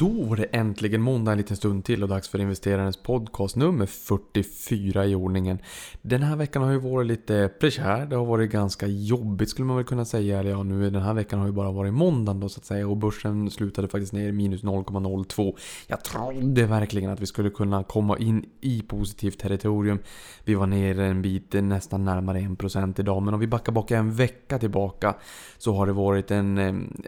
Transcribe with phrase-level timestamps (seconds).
[0.00, 3.86] Då var det äntligen måndag en liten stund till och dags för investerarens podcast nummer
[3.86, 5.58] 44 i ordningen.
[6.02, 9.76] Den här veckan har ju varit lite prekär, det har varit ganska jobbigt skulle man
[9.76, 10.38] väl kunna säga.
[10.38, 12.88] Eller ja, nu den här veckan har ju bara varit måndagen då så att säga
[12.88, 15.56] och börsen slutade faktiskt ner minus 0,02.
[15.86, 19.98] Jag trodde verkligen att vi skulle kunna komma in i positivt territorium.
[20.44, 23.22] Vi var nere en bit, nästan närmare 1% idag.
[23.22, 25.14] Men om vi backar bak en vecka tillbaka
[25.58, 27.02] så har det varit en, en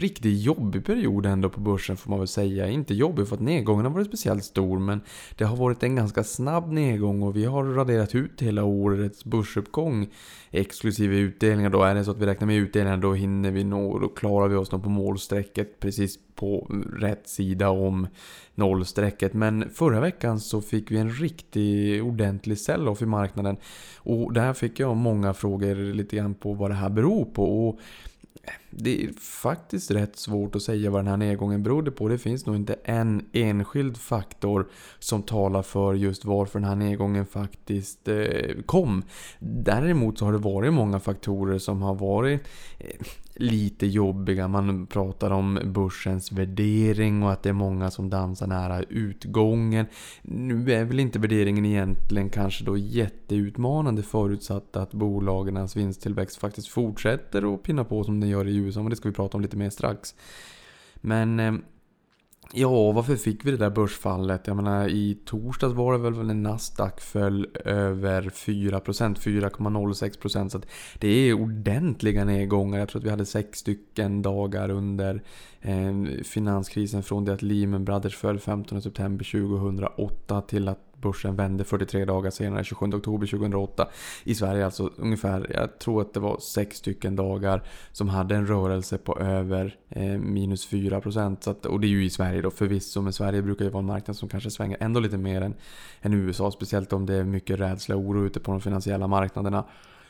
[0.00, 2.68] riktigt jobbig period ändå på börsen får man väl säga.
[2.68, 5.00] Inte jobbig för att nedgången har varit speciellt stor men
[5.36, 10.08] det har varit en ganska snabb nedgång och vi har raderat ut hela årets börsuppgång
[10.50, 11.82] exklusive utdelningar då.
[11.82, 14.56] Är det så att vi räknar med utdelningar då hinner vi nå, då klarar vi
[14.56, 18.06] oss nog på målsträcket precis på rätt sida om
[18.54, 19.34] nollstrecket.
[19.34, 23.56] Men förra veckan så fick vi en riktig ordentlig sell-off i marknaden.
[23.96, 27.68] Och där fick jag många frågor lite grann på vad det här beror på.
[27.68, 27.80] Och
[28.78, 32.08] det är faktiskt rätt svårt att säga vad den här nedgången berodde på.
[32.08, 34.66] Det finns nog inte en enskild faktor
[34.98, 39.02] som talar för just varför den här nedgången faktiskt eh, kom.
[39.38, 42.40] Däremot så har det varit många faktorer som har varit
[42.78, 44.48] eh, lite jobbiga.
[44.48, 49.86] Man pratar om börsens värdering och att det är många som dansar nära utgången.
[50.22, 57.54] Nu är väl inte värderingen egentligen kanske då jätteutmanande förutsatt att bolagens vinsttillväxt faktiskt fortsätter
[57.54, 58.82] att pinna på som den gör i USA.
[58.82, 60.14] Men det ska vi prata om lite mer strax.
[60.94, 61.52] Men eh,
[62.52, 64.46] Ja, varför fick vi det där börsfallet?
[64.46, 70.66] Jag menar i torsdags var det väl när Nasdaq föll över 4%, 4,06% så att
[70.98, 72.78] det är ordentliga nedgångar.
[72.78, 75.22] Jag tror att vi hade sex stycken dagar under
[75.66, 81.64] Ehm, finanskrisen från det att Lehman Brothers föll 15 september 2008 till att börsen vände
[81.64, 83.88] 43 dagar senare, 27 oktober 2008.
[84.24, 88.46] I Sverige alltså ungefär, jag tror att det var 6 stycken dagar som hade en
[88.46, 91.36] rörelse på över eh, minus 4%.
[91.40, 93.80] Så att, och det är ju i Sverige då förvisso, men Sverige brukar ju vara
[93.80, 95.54] en marknad som kanske svänger ändå lite mer än,
[96.00, 96.50] än USA.
[96.50, 99.64] Speciellt om det är mycket rädsla och oro ute på de finansiella marknaderna.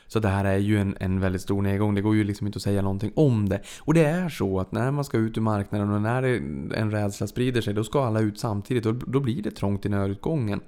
[0.07, 1.95] Så det här är ju en, en väldigt stor nedgång.
[1.95, 3.61] Det går ju liksom inte att säga någonting om det.
[3.79, 6.23] Och det är så att när man ska ut ur marknaden och när
[6.73, 8.85] en rädsla sprider sig, då ska alla ut samtidigt.
[8.85, 10.61] Och då blir det trångt i nödutgången.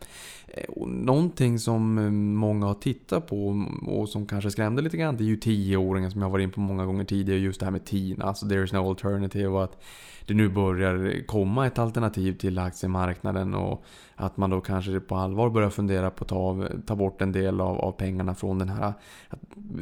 [0.47, 5.17] Eh, och någonting som eh, många har tittat på och som kanske skrämde lite grann,
[5.17, 7.39] det är ju tioåringen som jag varit in på många gånger tidigare.
[7.39, 9.47] Just det här med TINA, alltså there is no alternative.
[9.47, 9.83] Och att
[10.25, 13.83] det nu börjar komma ett alternativ till aktiemarknaden och
[14.19, 17.61] att man då kanske på allvar börjar fundera på att ta, ta bort en del
[17.61, 18.93] av, av pengarna från den här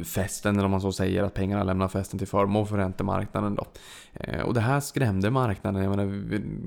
[0.04, 3.66] festen, eller om man så säger, att pengarna lämnar festen till förmån för räntemarknaden då.
[4.14, 5.82] Eh, och det här skrämde marknaden.
[5.82, 6.06] Jag menar,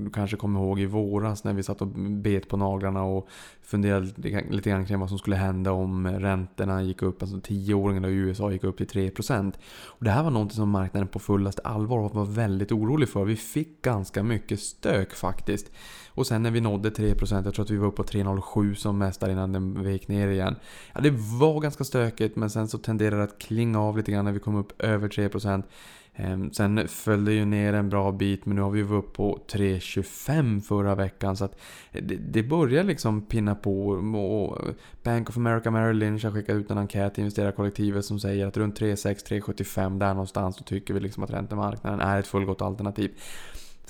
[0.04, 3.28] du kanske kommer ihåg i våras när vi satt och bet på naglarna och
[3.62, 4.06] funderade
[4.50, 8.52] lite grann kring vad som skulle hända om räntorna gick upp, alltså 10-åringen i USA
[8.52, 9.52] gick upp till 3%.
[9.84, 13.24] Och det här var något som marknaden på fullaste allvar var väldigt orolig för.
[13.24, 15.72] Vi fick ganska mycket stök faktiskt.
[16.20, 18.98] Och sen när vi nådde 3%, jag tror att vi var uppe på 3,07 som
[18.98, 20.56] mest där innan den vek ner igen.
[20.94, 24.24] Ja, det var ganska stökigt men sen så tenderade det att klinga av lite grann
[24.24, 25.62] när vi kom upp över 3%.
[26.14, 29.12] Ehm, sen föll det ju ner en bra bit men nu har vi varit upp
[29.12, 31.36] på 3,25 förra veckan.
[31.36, 31.60] Så att
[31.92, 33.88] det, det börjar liksom pinna på.
[33.88, 34.58] Och
[35.02, 38.56] Bank of America Merrill Lynch har skickat ut en enkät till investerarkollektivet som säger att
[38.56, 43.10] runt 3,6-3,75 där någonstans så tycker vi liksom att räntemarknaden är ett fullgott alternativ.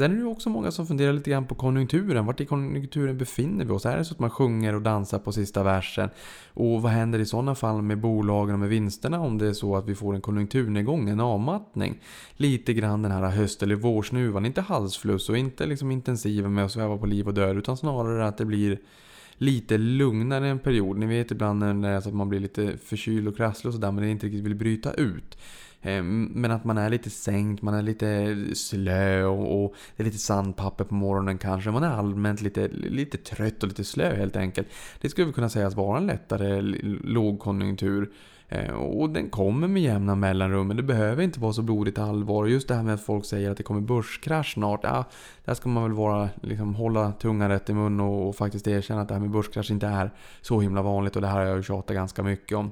[0.01, 2.27] Sen är det ju också många som funderar lite grann på konjunkturen.
[2.27, 3.87] Vart i konjunkturen befinner vi oss?
[3.87, 6.11] Är det så att man sjunger och dansar på sista versen?
[6.55, 9.77] Och vad händer i sådana fall med bolagen och med vinsterna om det är så
[9.77, 12.01] att vi får en konjunkturnedgång, en avmattning?
[12.37, 14.47] Lite grann den här höst eller vårsnuvan.
[14.47, 17.57] Inte halsfluss och inte liksom intensiva med att sväva på liv och död.
[17.57, 18.79] Utan snarare att det blir
[19.35, 20.99] lite lugnare en period.
[20.99, 23.75] Ni vet ibland när det är så att man blir lite förkyld och krasslig och
[23.75, 25.39] sådär men det inte riktigt vill bryta ut.
[25.83, 30.19] Eh, men att man är lite sänkt, man är lite slö och, det är lite
[30.19, 31.71] sandpapper på morgonen kanske.
[31.71, 34.69] Man är allmänt lite, lite trött och lite slö helt enkelt.
[35.01, 36.61] Det skulle vi kunna sägas vara en lättare
[37.03, 38.11] lågkonjunktur.
[38.53, 42.47] Eh, och den kommer med jämna mellanrum, men det behöver inte vara så blodigt allvar.
[42.47, 44.81] Just det här med att folk säger att det kommer börskrasch snart.
[44.83, 45.05] Ja,
[45.45, 49.01] där ska man väl vara, liksom, hålla tungan rätt i mun och, och faktiskt erkänna
[49.01, 50.11] att det här med börskrasch inte är
[50.41, 51.17] så himla vanligt.
[51.17, 52.71] Och det här har jag ju tjatat ganska mycket om.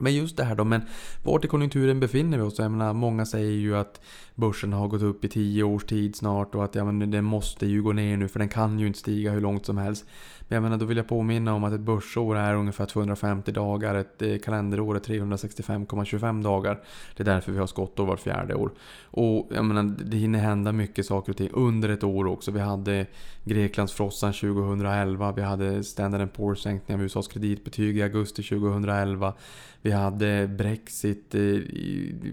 [0.00, 0.82] Men just det här då, men
[1.22, 2.58] vart i konjunkturen befinner vi oss?
[2.58, 4.00] Jag menar, många säger ju att
[4.34, 7.66] börsen har gått upp i 10 års tid snart och att ja, men den måste
[7.66, 10.04] ju gå ner nu för den kan ju inte stiga hur långt som helst.
[10.48, 13.94] Men jag menar, då vill jag påminna om att ett börsår är ungefär 250 dagar,
[13.94, 16.82] ett eh, kalenderår är 365,25 dagar.
[17.16, 18.70] Det är därför vi har skottår vart fjärde år.
[19.04, 22.50] Och jag menar, det hinner hända mycket saker och ting under ett år också.
[22.50, 23.06] Vi hade
[23.44, 29.34] Greklands frossan 2011, vi hade Standard Poor's sänkning av USAs kreditbetyg i augusti 2011.
[29.82, 31.40] Vi hade Brexit eh,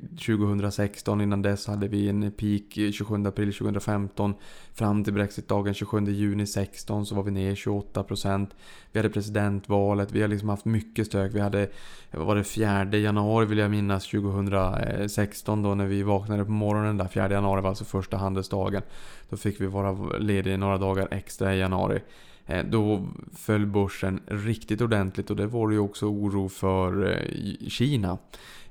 [0.09, 4.33] 2016, innan dess hade vi en peak eh, 27 april 2015.
[4.75, 8.48] Fram till Brexitdagen 27 juni 16 så var vi ner 28%.
[8.92, 11.33] Vi hade presidentvalet, vi har liksom haft mycket stök.
[11.33, 11.69] Vi hade,
[12.12, 16.98] vad var det, 4 januari vill jag minnas 2016 då när vi vaknade på morgonen
[16.98, 17.07] där.
[17.07, 18.81] 4 januari var alltså första handelsdagen.
[19.30, 22.01] Då fick vi vara lediga några dagar extra i januari.
[22.45, 28.18] Eh, då föll börsen riktigt ordentligt och det var ju också oro för eh, Kina.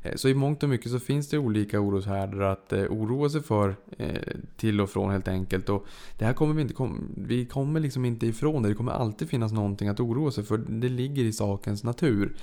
[0.04, 3.42] Eh, så i mångt och mycket så finns det olika oroshärdar att eh, oroa sig
[3.42, 4.08] för eh,
[4.56, 5.68] till och från helt enkelt.
[5.68, 5.86] Och
[6.18, 6.74] det här kommer vi inte
[7.16, 8.68] vi kommer liksom inte ifrån det.
[8.68, 10.58] Det kommer alltid finnas någonting att oroa sig för.
[10.58, 12.36] Det ligger i sakens natur.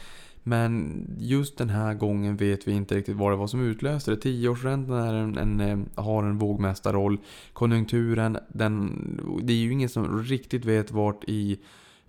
[0.43, 4.17] Men just den här gången vet vi inte riktigt vad det var som utlöste det.
[4.17, 7.17] Tioårsräntan är en, en, har en vågmästarroll.
[7.53, 11.59] Konjunkturen, den, det är ju ingen som riktigt vet vart i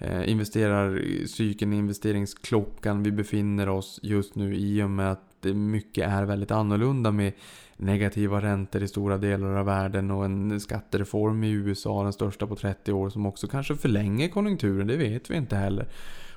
[0.02, 6.50] eh, investerarcykeln, investeringsklockan vi befinner oss just nu i och med att mycket är väldigt
[6.50, 7.32] annorlunda med
[7.76, 12.56] negativa räntor i stora delar av världen och en skattereform i USA, den största på
[12.56, 15.88] 30 år, som också kanske förlänger konjunkturen, det vet vi inte heller.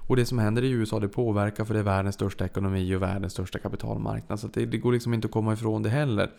[0.07, 3.01] Och det som händer i USA det påverkar för det är världens största ekonomi och
[3.01, 4.39] världens största kapitalmarknad.
[4.39, 6.31] Så det, det, går liksom inte att komma ifrån det heller.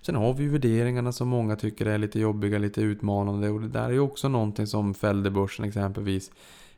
[0.00, 3.50] Sen har vi ju värderingarna som många tycker är lite jobbiga, lite utmanande.
[3.50, 6.30] Och det där är ju också någonting som fällde börsen exempelvis.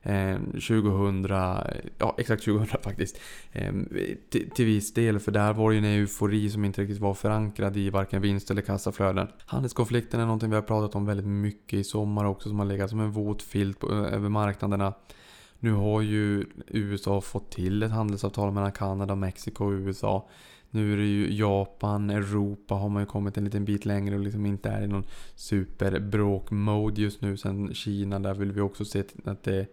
[0.07, 1.27] Eh, 2000,
[1.99, 3.21] ja exakt 2000 faktiskt.
[3.53, 3.73] Eh,
[4.31, 7.15] till, till viss del, för där var det ju en eufori som inte riktigt var
[7.15, 9.29] förankrad i varken vinst eller kassaflöden.
[9.47, 12.91] Handelskonflikten är någonting vi har pratat om väldigt mycket i sommar också som har legat
[12.91, 14.95] som en våt filt på, över marknaderna.
[15.59, 20.29] Nu har ju USA fått till ett handelsavtal mellan Kanada, Mexiko och USA.
[20.75, 24.21] Nu är det ju Japan, Europa har man ju kommit en liten bit längre och
[24.21, 25.05] liksom inte är i någon
[25.35, 27.37] superbråk-mode just nu.
[27.37, 29.67] Sen Kina, där vill vi också se att det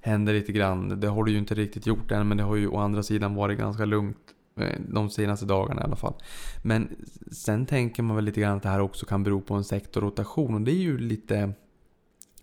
[0.00, 1.00] händer lite grann.
[1.00, 3.34] Det har det ju inte riktigt gjort än, men det har ju å andra sidan
[3.34, 4.16] varit ganska lugnt
[4.60, 6.14] eh, de senaste dagarna i alla fall.
[6.62, 9.64] Men sen tänker man väl lite grann att det här också kan bero på en
[9.64, 11.52] sektorrotation och det är ju lite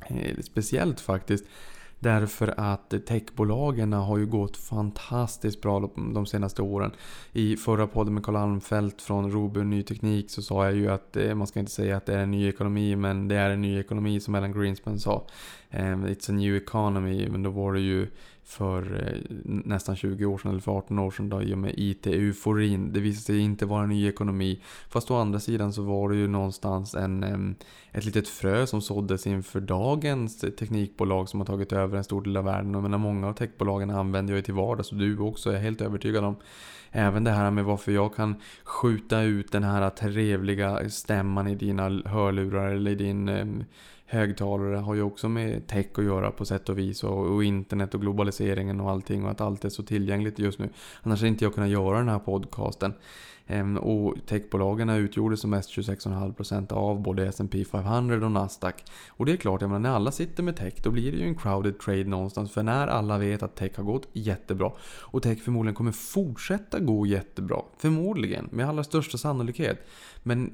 [0.08, 1.46] eh, speciellt faktiskt.
[2.06, 6.92] Därför att techbolagen har ju gått fantastiskt bra de senaste åren.
[7.34, 11.18] I förra podden med Karl Almfelt från Robur Ny Teknik så sa jag ju att
[11.18, 13.62] eh, man ska inte säga att det är en ny ekonomi men det är en
[13.62, 15.28] ny ekonomi som Ellen Greenspan sa.
[15.70, 18.08] Eh, it's a new economy men då var det ju
[18.46, 21.74] för eh, nästan 20 år sedan eller för 18 år sedan då, i och med
[21.78, 22.94] IT-euforin.
[22.94, 24.62] Det visade sig inte vara en ny ekonomi.
[24.90, 28.82] Fast å andra sidan så var det ju någonstans en, eh, ett litet frö som
[28.82, 32.76] såddes inför dagens teknikbolag som har tagit över en stor del av världen.
[32.76, 35.54] Och jag menar, många av techbolagen använder jag ju till vardags och du också är
[35.54, 36.36] jag helt övertygad om.
[36.92, 41.84] Även det här med varför jag kan skjuta ut den här trevliga stämman i dina
[42.06, 43.46] hörlurar eller i din eh,
[44.06, 47.94] högtalare har ju också med tech att göra på sätt och vis och, och, internet
[47.94, 50.70] och globaliseringen och allting och att allt är så tillgängligt just nu.
[51.04, 52.94] Annars hade inte jag kunnat göra den här podcasten.
[53.48, 58.84] Ehm, och techbolagen utgjorde som mest 26,5% av både S&P 500 och Nasdaq.
[59.10, 61.28] Och det är klart, jag menar, när alla sitter med tech då blir det ju
[61.28, 62.52] en crowded trade någonstans.
[62.52, 64.72] För när alla vet att tech har gått jättebra
[65.02, 67.62] och tech förmodligen kommer fortsätta gå jättebra.
[67.78, 69.88] Förmodligen, med allra största sannolikhet.
[70.24, 70.52] Men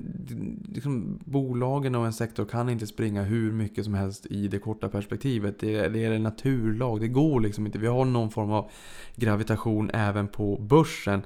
[0.74, 4.90] liksom, bolagen och en sektor kan inte springa hur mycket som helst i det korta
[4.90, 5.60] perspektivet.
[5.60, 7.80] Det är, det är en naturlag, det går liksom inte.
[7.80, 8.72] Vi har någon form av
[9.16, 11.22] gravitation även på börsen.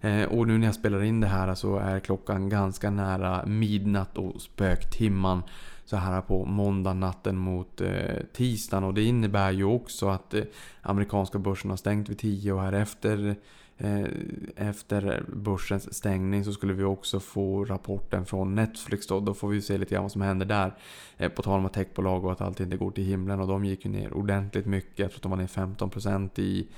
[0.00, 4.18] Eh, och nu när jag spelar in det här så är klockan ganska nära midnatt
[4.18, 5.42] och spöktimman.
[5.84, 8.84] Så här på måndag natten mot eh, tisdagen.
[8.84, 10.42] Och det innebär ju också att eh,
[10.82, 13.36] amerikanska börsen har stängt vid 10 och här efter
[14.56, 19.20] efter börsens stängning så skulle vi också få rapporten från Netflix då.
[19.20, 20.74] Då får vi se lite grann vad som händer där.
[21.28, 23.84] På tal om att techbolag och att allt inte går till himlen och de gick
[23.84, 24.98] ju ner ordentligt mycket.
[24.98, 26.68] Jag tror att de var ner 15% i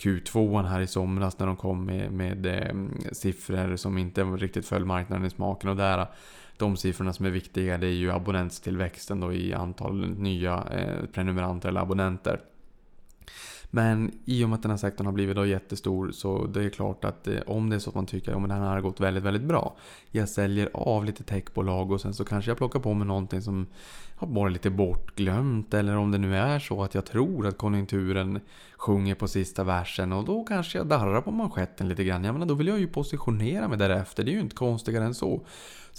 [0.00, 2.74] Q2 här i somras när de kom med, med eh,
[3.12, 5.70] siffror som inte riktigt föll marknaden i smaken.
[5.70, 6.06] Och där,
[6.56, 11.68] de siffrorna som är viktiga det är ju abonnentstillväxten då i antal nya eh, prenumeranter
[11.68, 12.40] eller abonnenter.
[13.70, 16.70] Men i och med att den här sektorn har blivit då jättestor så det är
[16.70, 19.00] klart att eh, om det är så att man tycker att den här har gått
[19.00, 19.76] väldigt, väldigt bra.
[20.10, 23.66] Jag säljer av lite techbolag och sen så kanske jag plockar på mig någonting som
[24.16, 25.74] har varit lite bortglömt.
[25.74, 28.40] Eller om det nu är så att jag tror att konjunkturen
[28.76, 32.24] sjunger på sista versen och då kanske jag darrar på manschetten lite grann.
[32.24, 34.24] Jag menar, då vill jag ju positionera mig därefter.
[34.24, 35.46] Det är ju inte konstigare än så.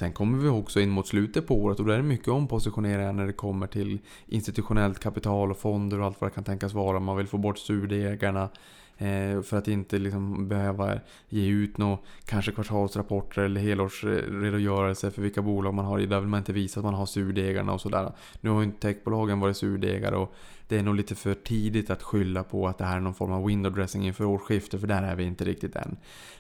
[0.02, 3.14] Sen kommer vi också in mot slutet på året och då är det mycket ompositioneringar
[3.14, 7.00] när det kommer till institutionellt kapital och fonder och allt vad det kan tänkas vara.
[7.00, 8.50] Man vill få bort surdegarna
[8.98, 15.42] eh, för att inte liksom behöva ge ut några kanske kvartalsrapporter eller helårsredogörelser för vilka
[15.42, 16.06] bolag man har i.
[16.06, 18.12] Där vill man inte visa att man har surdegarna och sådär.
[18.40, 20.36] Nu har ju inte techbolagen varit surdegar och
[20.72, 23.32] det är nog lite för tidigt att skylla på att det här är någon form
[23.32, 25.98] av window dressing inför årsskiftet för där är vi inte riktigt än.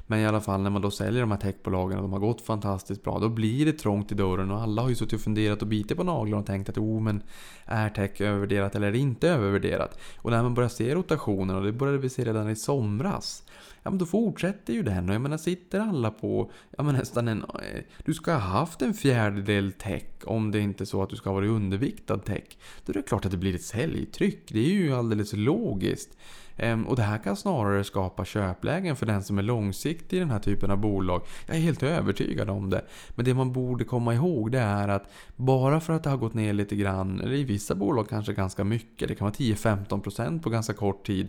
[0.08, 2.42] Men i alla fall när man då säljer de här techbolagen och de har gått
[2.42, 5.62] fantastiskt bra, då blir det trångt i dörren och alla har ju suttit och funderat
[5.62, 7.24] och bitit på naglarna och tänkt att oh men
[7.66, 10.00] är tech övervärderat eller är det inte övervärderat?
[10.18, 13.44] Och när man börjar se rotationen och det började vi se redan i somras
[13.84, 15.10] ja men då fortsätter ju den.
[15.10, 17.42] Och jag menar, sitter alla på, ja men nästan en...
[17.42, 21.16] Eh, du ska ha haft en fjärdedel tech om det inte är så att du
[21.16, 22.58] ska ha varit underviktad tech.
[22.86, 24.44] Då är det klart att det blir ett säljtryck.
[24.48, 26.18] Det är ju alldeles logiskt.
[26.58, 30.30] Ehm, och det här kan snarare skapa köplägen för den som är långsiktig i den
[30.30, 31.22] här typen av bolag.
[31.48, 32.86] Jag är helt övertygad om det.
[33.16, 36.34] Men det man borde komma ihåg det är att bara för att det har gått
[36.34, 40.50] ner lite grann, eller i vissa bolag kanske ganska mycket, det kan vara 10-15% på
[40.50, 41.28] ganska kort tid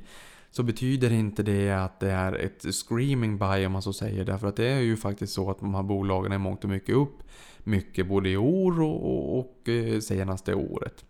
[0.53, 4.25] så betyder inte det att det är ett screaming buy om man så säger.
[4.25, 6.95] Därför att det är ju faktiskt så att de här bolagen är mångt och mycket
[6.95, 7.23] upp.
[7.59, 11.05] Mycket både i år och, och, och eh, senaste året.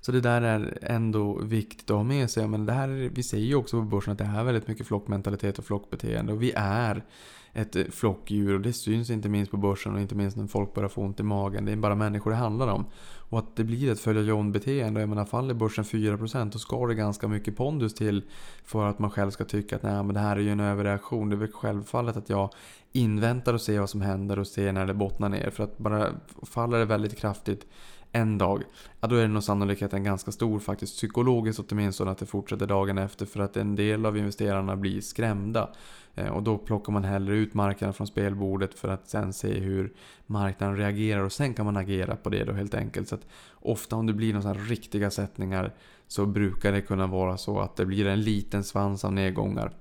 [0.00, 2.48] Så det där är ändå viktigt att ha med sig.
[2.48, 5.58] Men det här, vi säger ju också på börsen att det är väldigt mycket flockmentalitet
[5.58, 6.32] och flockbeteende.
[6.32, 7.04] Och vi är
[7.52, 10.74] ett eh, flockdjur och det syns inte minst på börsen och inte minst när folk
[10.74, 11.64] börjar få ont i magen.
[11.64, 12.86] Det är bara människor det handlar om.
[13.30, 15.00] Och att det blir ett följa John-beteende.
[15.00, 18.22] Jag menar faller börsen 4% då ska det ganska mycket pondus till
[18.64, 21.28] för att man själv ska tycka att Nej, men det här är ju en överreaktion.
[21.28, 22.50] Det är väl självfallet att jag
[22.92, 25.50] inväntar och ser vad som händer och ser när det bottnar ner.
[25.50, 26.06] För att bara
[26.42, 27.66] faller det väldigt kraftigt
[28.12, 28.62] en dag,
[29.00, 32.98] ja då är det nog sannolikheten ganska stor faktiskt psykologiskt åtminstone att det fortsätter dagen
[32.98, 35.70] efter för att en del av investerarna blir skrämda.
[36.14, 39.92] Eh, och då plockar man hellre ut marknaden från spelbordet för att sen se hur
[40.26, 43.08] marknaden reagerar och sen kan man agera på det då helt enkelt.
[43.08, 45.74] Så att ofta om det blir några riktiga sättningar
[46.06, 49.72] så brukar det kunna vara så att det blir en liten svans av nedgångar.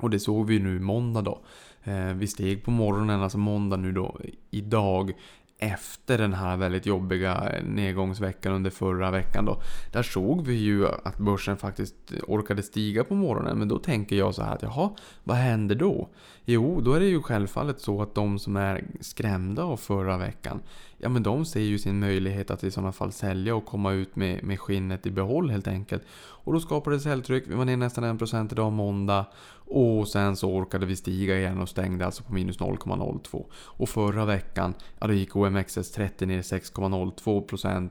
[0.00, 1.40] Och det såg vi nu måndag då.
[1.84, 4.20] Eh, vi steg på morgonen, alltså måndag nu då,
[4.50, 5.12] idag
[5.60, 9.60] efter den här väldigt jobbiga nedgångsveckan under förra veckan då.
[9.92, 11.94] Där såg vi ju att börsen faktiskt
[12.26, 13.58] orkade stiga på morgonen.
[13.58, 14.90] Men då tänker jag så här att jaha,
[15.24, 16.08] vad händer då?
[16.44, 20.60] Jo, då är det ju självfallet så att de som är skrämda av förra veckan.
[20.98, 24.16] Ja men de ser ju sin möjlighet att i sådana fall sälja och komma ut
[24.16, 26.02] med, med skinnet i behåll helt enkelt.
[26.18, 29.26] Och då skapar det säljtryck, vi var ner nästan 1% idag måndag.
[29.72, 33.46] Och sen så orkade vi stiga igen och stängde alltså på minus 0,02.
[33.52, 37.90] Och förra veckan, ja då gick OMXS30 ner 6,02%.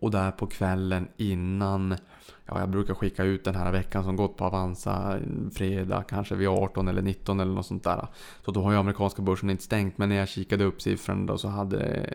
[0.00, 1.96] Och där på kvällen innan,
[2.46, 5.18] ja jag brukar skicka ut den här veckan som gått på Avanza
[5.54, 8.06] fredag, kanske vid 18 eller 19 eller något sånt där.
[8.44, 11.38] Så då har ju amerikanska börsen inte stängt, men när jag kikade upp siffrorna då
[11.38, 12.10] så hade,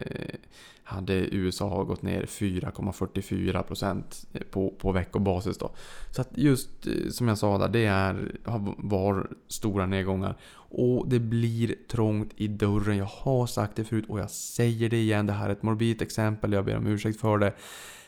[0.84, 4.04] hade USA gått ner 4,44%
[4.52, 5.72] på, på veckobasis då.
[6.12, 8.32] Så att just eh, som jag sa där, det är,
[8.78, 10.38] var stora nedgångar.
[10.74, 12.98] Och det blir trångt i dörren.
[12.98, 15.26] Jag har sagt det förut och jag säger det igen.
[15.26, 16.54] Det här är ett morbid exempel.
[16.54, 17.54] Jag ber om ursäkt för det.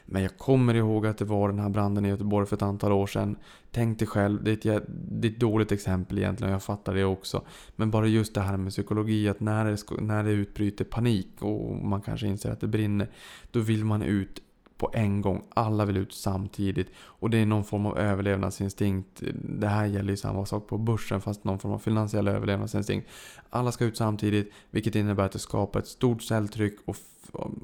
[0.05, 2.91] Men jag kommer ihåg att det var den här branden i Göteborg för ett antal
[2.91, 3.35] år sedan.
[3.71, 6.93] Tänk dig själv, det är ett, det är ett dåligt exempel egentligen, och jag fattar
[6.93, 7.41] det också.
[7.75, 11.75] Men bara just det här med psykologi, att när det, när det utbryter panik och
[11.77, 13.09] man kanske inser att det brinner,
[13.51, 14.41] då vill man ut
[14.83, 15.43] på en gång.
[15.49, 16.87] Alla vill ut samtidigt.
[16.97, 19.23] Och det är någon form av överlevnadsinstinkt.
[19.33, 23.07] Det här gäller ju samma sak på börsen fast någon form av finansiell överlevnadsinstinkt.
[23.49, 26.95] Alla ska ut samtidigt vilket innebär att det skapar ett stort säljtryck och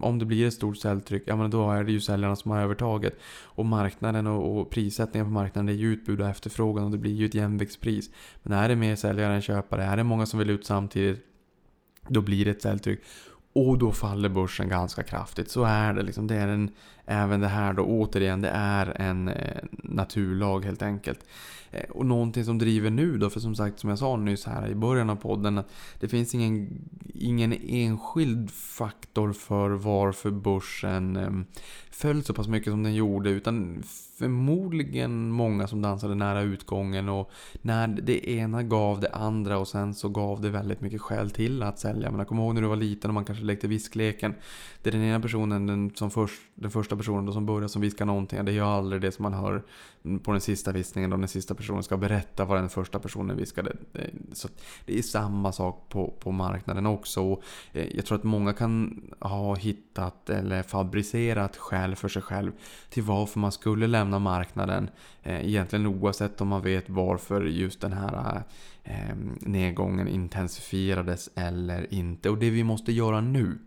[0.01, 2.59] om det blir ett stort säljtryck, ja men då är det ju säljarna som har
[2.59, 3.19] övertaget.
[3.41, 7.13] Och marknaden och, och prissättningen på marknaden är ju utbud och efterfrågan och det blir
[7.13, 8.09] ju ett jämviktspris.
[8.43, 11.25] Men är det mer säljare än köpare, är det många som vill ut samtidigt,
[12.07, 12.99] då blir det ett säljtryck.
[13.53, 15.51] Och då faller börsen ganska kraftigt.
[15.51, 16.27] Så är det liksom.
[16.27, 16.69] Det är en,
[17.05, 21.19] även det här då återigen, det är en eh, naturlag helt enkelt.
[21.71, 24.67] Eh, och någonting som driver nu då, för som sagt som jag sa nyss här
[24.67, 31.31] i början av podden, att det finns ingen, ingen enskild faktor för varför börsen eh,
[31.91, 33.83] föll så pass mycket som den gjorde, utan
[34.19, 39.93] förmodligen många som dansade nära utgången och när det ena gav det andra och sen
[39.93, 42.09] så gav det väldigt mycket skäl till att sälja.
[42.11, 44.35] Men jag kommer ihåg när du var liten och man kanske lekte viskleken.
[44.83, 47.81] Det är den ena personen, den, som först, den första personen då som börjar som
[47.81, 49.63] viskar någonting, det är ju aldrig det som man hör
[50.23, 53.75] på den sista viskningen då den sista personen ska berätta vad den första personen viskade.
[53.93, 54.01] Eh,
[54.33, 54.47] så
[54.85, 57.21] det är samma sak på, på marknaden också.
[57.21, 62.51] Och eh, jag tror att många kan ha hittat eller fabricerat skäl för sig själv
[62.89, 64.89] till varför man skulle lämna marknaden.
[65.23, 68.43] Eh, egentligen oavsett om man vet varför just den här
[68.83, 72.29] eh, nedgången intensifierades eller inte.
[72.29, 73.57] Och det vi måste göra nu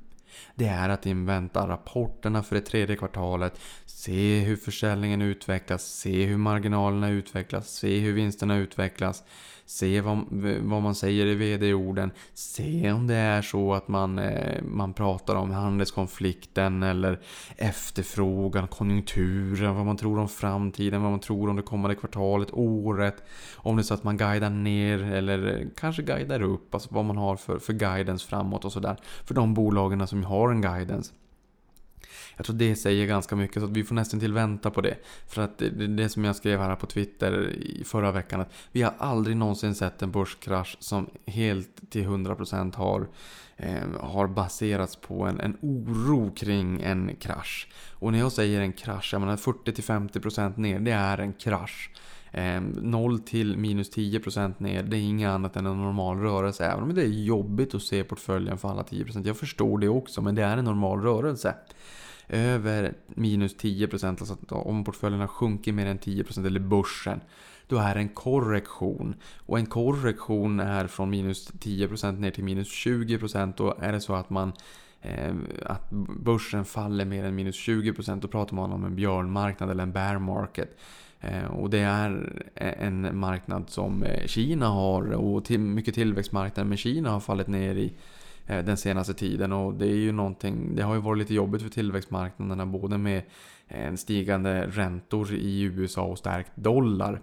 [0.55, 6.37] det är att invänta rapporterna för det tredje kvartalet, se hur försäljningen utvecklas, se hur
[6.37, 9.25] marginalerna utvecklas, se hur vinsterna utvecklas
[9.73, 10.25] Se vad,
[10.61, 12.11] vad man säger i vd-orden.
[12.35, 17.21] Se om det är så att man, eh, man pratar om handelskonflikten eller
[17.57, 23.25] efterfrågan, konjunkturen, vad man tror om framtiden, vad man tror om det kommande kvartalet, året.
[23.57, 27.17] Om det är så att man guidar ner eller kanske guidar upp, alltså vad man
[27.17, 28.97] har för, för guidance framåt och sådär.
[29.25, 31.13] För de bolagen som har en guidance.
[32.37, 34.97] Jag tror det säger ganska mycket så att vi får nästan till vänta på det.
[35.27, 38.83] För att det, det som jag skrev här på Twitter i förra veckan att vi
[38.83, 43.09] har aldrig någonsin sett en börskrasch som helt till 100% har,
[43.57, 47.69] eh, har baserats på en, en oro kring en krasch.
[47.91, 51.91] Och när jag säger en krasch, jag menar 40-50% ner, det är en krasch.
[52.33, 56.67] Ehm, 0 till minus 10% ner, det är inget annat än en normal rörelse.
[56.67, 59.27] Även om det är jobbigt att se portföljen falla 10%.
[59.27, 61.55] Jag förstår det också, men det är en normal rörelse
[62.33, 67.21] över minus 10%, alltså om portföljen har sjunkit mer än 10% eller börsen,
[67.67, 69.15] då är det en korrektion.
[69.47, 73.53] Och en korrektion är från minus 10% ner till minus 20%.
[73.57, 74.53] Då är det så att man
[75.03, 75.35] eh,
[75.67, 79.93] att börsen faller mer än minus 20% då pratar man om en björnmarknad eller en
[79.93, 80.79] bear market.
[81.21, 87.11] Eh, och det är en marknad som eh, Kina har och mycket tillväxtmarknader men Kina
[87.11, 87.93] har fallit ner i
[88.47, 91.63] Eh, den senaste tiden och det är ju någonting, det har ju varit lite jobbigt
[91.63, 93.23] för tillväxtmarknaderna både med
[93.69, 97.21] eh, stigande räntor i USA och stärkt dollar.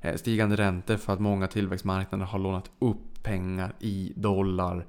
[0.00, 4.86] Eh, stigande räntor för att många tillväxtmarknader har lånat upp pengar i dollar.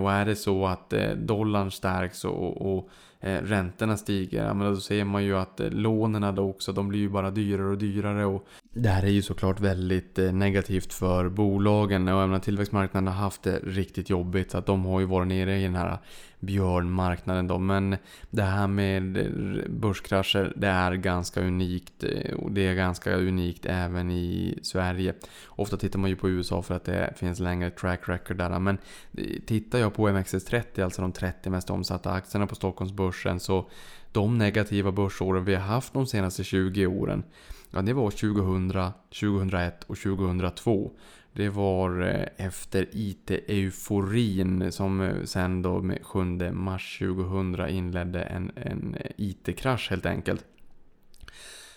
[0.00, 2.88] Och är det så att dollarn stärks och, och
[3.20, 6.88] Eh, räntorna stiger, ja, men då ser man ju att eh, lånen då också, de
[6.88, 8.24] blir ju bara dyrare och dyrare.
[8.24, 13.14] Och det här är ju såklart väldigt eh, negativt för bolagen och även tillväxtmarknaden har
[13.14, 15.98] haft det riktigt jobbigt så att de har ju varit nere i den här
[16.40, 17.58] björnmarknaden då.
[17.58, 17.96] Men
[18.30, 19.32] det här med
[19.70, 25.14] börskrascher, det är ganska unikt eh, och det är ganska unikt även i Sverige.
[25.46, 28.58] Ofta tittar man ju på USA för att det finns längre track record där.
[28.58, 28.78] Men
[29.16, 33.70] eh, tittar jag på OMXS30, alltså de 30 mest omsatta aktierna på Stockholmsbörsen så
[34.12, 37.22] de negativa börsåren vi har haft de senaste 20 åren
[37.70, 40.90] Ja, det var 2000, 2001 och 2002.
[41.38, 48.52] Det var eh, efter IT-euforin som eh, sen då med 7 mars 2000 inledde en,
[48.56, 50.44] en eh, IT-krasch helt enkelt.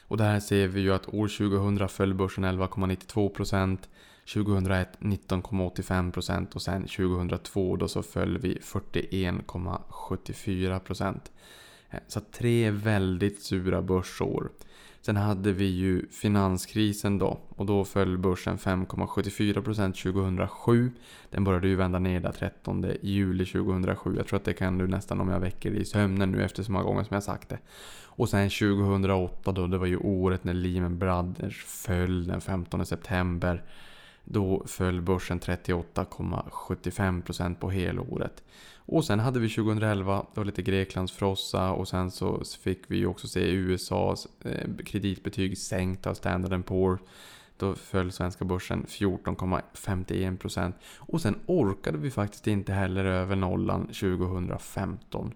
[0.07, 3.77] Och där ser vi ju att år 2000 föll börsen 11,92%,
[4.33, 11.19] 2001 19,85% och sen 2002 då så föll vi 41,74%.
[12.07, 14.49] Så tre väldigt sura börsår.
[15.01, 20.91] Sen hade vi ju finanskrisen då och då föll börsen 5,74% 2007.
[21.29, 24.15] Den började ju vända ner där 13 juli 2007.
[24.17, 26.71] Jag tror att det kan du nästan om jag väcker i sömnen nu efter så
[26.71, 27.59] många gånger som jag sagt det.
[28.03, 33.63] Och sen 2008 då, det var ju året när Lehman Brothers föll den 15 september.
[34.23, 38.43] Då föll börsen 38,75% på helåret.
[38.85, 43.05] Och sen hade vi 2011, då lite Greklands frossa och sen så fick vi ju
[43.05, 46.99] också se USAs eh, kreditbetyg sänkt av Standard Poor.
[47.57, 50.73] Då föll svenska börsen 14,51%.
[50.97, 55.33] Och sen orkade vi faktiskt inte heller över nollan 2015.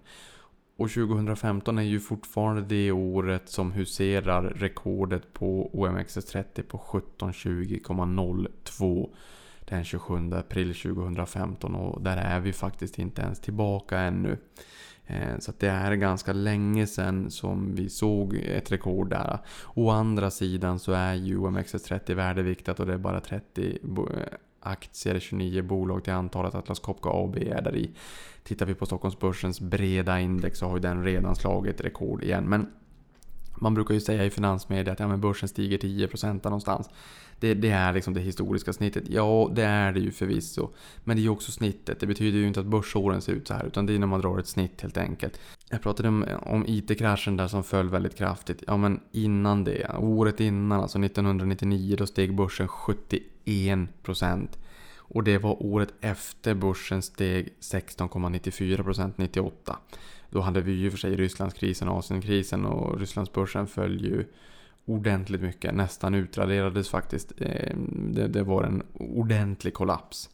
[0.77, 9.10] Och 2015 är ju fortfarande det året som huserar rekordet på OMXS30 på 1720,02
[9.65, 14.38] den 27 april 2015 och där är vi faktiskt inte ens tillbaka ännu.
[15.08, 19.39] Eh, så det är ganska länge sedan som vi såg ett rekord där.
[19.73, 25.19] Å andra sidan så är ju OMXS30 värdeviktat och det är bara 30 eh, aktier,
[25.19, 26.56] 29 bolag till antalet.
[26.56, 27.91] Atlas Copco AB är där i.
[28.43, 32.43] Tittar vi på Stockholmsbörsens breda index så har ju den redan slagit rekord igen.
[32.43, 32.67] Men
[33.62, 36.89] man brukar ju säga i finansmedia att ja, men börsen stiger 10% någonstans.
[37.39, 39.04] Det, det, är liksom det historiska snittet.
[39.10, 40.69] Ja, det är det ju förvisso.
[41.04, 42.00] Men det är ju också snittet.
[42.00, 43.65] Det betyder ju inte att börsåren ser ut så här.
[43.65, 45.39] Utan det är när man drar ett snitt helt enkelt.
[45.69, 48.63] Jag pratade om, om IT-kraschen där som föll väldigt kraftigt.
[48.67, 49.95] Ja, men innan det.
[49.98, 54.48] Året innan, alltså 1999, då steg börsen 71%.
[55.08, 59.78] Och det var året efter börsen steg 16,94% 98.
[60.30, 64.26] Då hade vi ju för sig Rysslandskrisen och Asienkrisen och Rysslandsbörsen föll ju
[64.86, 65.74] ordentligt mycket.
[65.74, 67.32] Nästan utraderades faktiskt.
[67.38, 70.30] Eh, det, det var en ordentlig kollaps.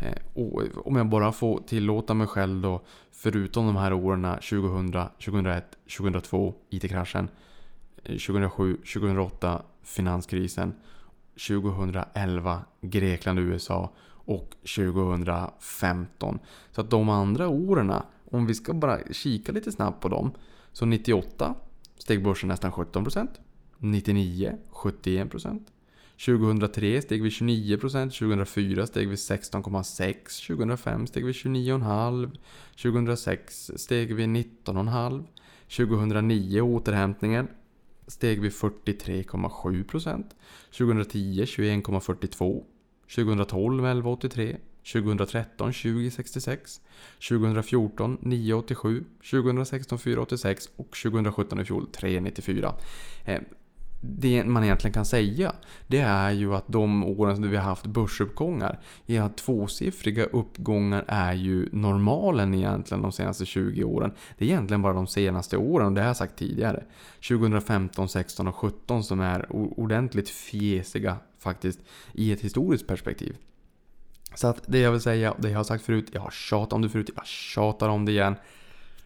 [0.00, 2.80] Eh, och om jag bara får tillåta mig själv då,
[3.12, 4.92] förutom de här åren 2000,
[5.24, 5.64] 2001,
[5.98, 7.28] 2002, IT-kraschen,
[8.04, 10.74] eh, 2007, 2008, finanskrisen,
[11.48, 16.38] 2011, Grekland USA och 2015.
[16.70, 17.92] Så att de andra åren,
[18.30, 20.32] om vi ska bara kika lite snabbt på dem.
[20.72, 21.54] Så 98
[21.98, 23.28] steg börsen nästan 17%.
[23.78, 25.60] 99 71%.
[26.16, 32.36] 2003 steg vi 29%, 2004 steg vi 16,6%, 2005 steg vi 29,5%,
[32.76, 35.24] 2006 steg vi 19,5%,
[35.68, 37.48] 2009 återhämtningen
[38.06, 40.24] steg vi 43,7%,
[40.70, 42.62] 2010 21,42%,
[43.14, 46.80] 2012 11,83%, 2013 2066,
[47.28, 52.74] 2014 987, 2016 486 och 2017 i fjol 394
[54.08, 55.52] det man egentligen kan säga
[55.86, 61.32] det är ju att de åren som vi har haft börsuppgångar, ja tvåsiffriga uppgångar är
[61.32, 64.12] ju normalen egentligen de senaste 20 åren.
[64.38, 66.84] Det är egentligen bara de senaste åren och det har jag sagt tidigare.
[67.28, 71.80] 2015, 16 och 17 som är ordentligt fjäsiga faktiskt
[72.12, 73.36] i ett historiskt perspektiv.
[74.34, 76.82] Så att det jag vill säga, det jag har sagt förut, jag har tjatat om
[76.82, 78.36] det förut, jag tjatar om det igen.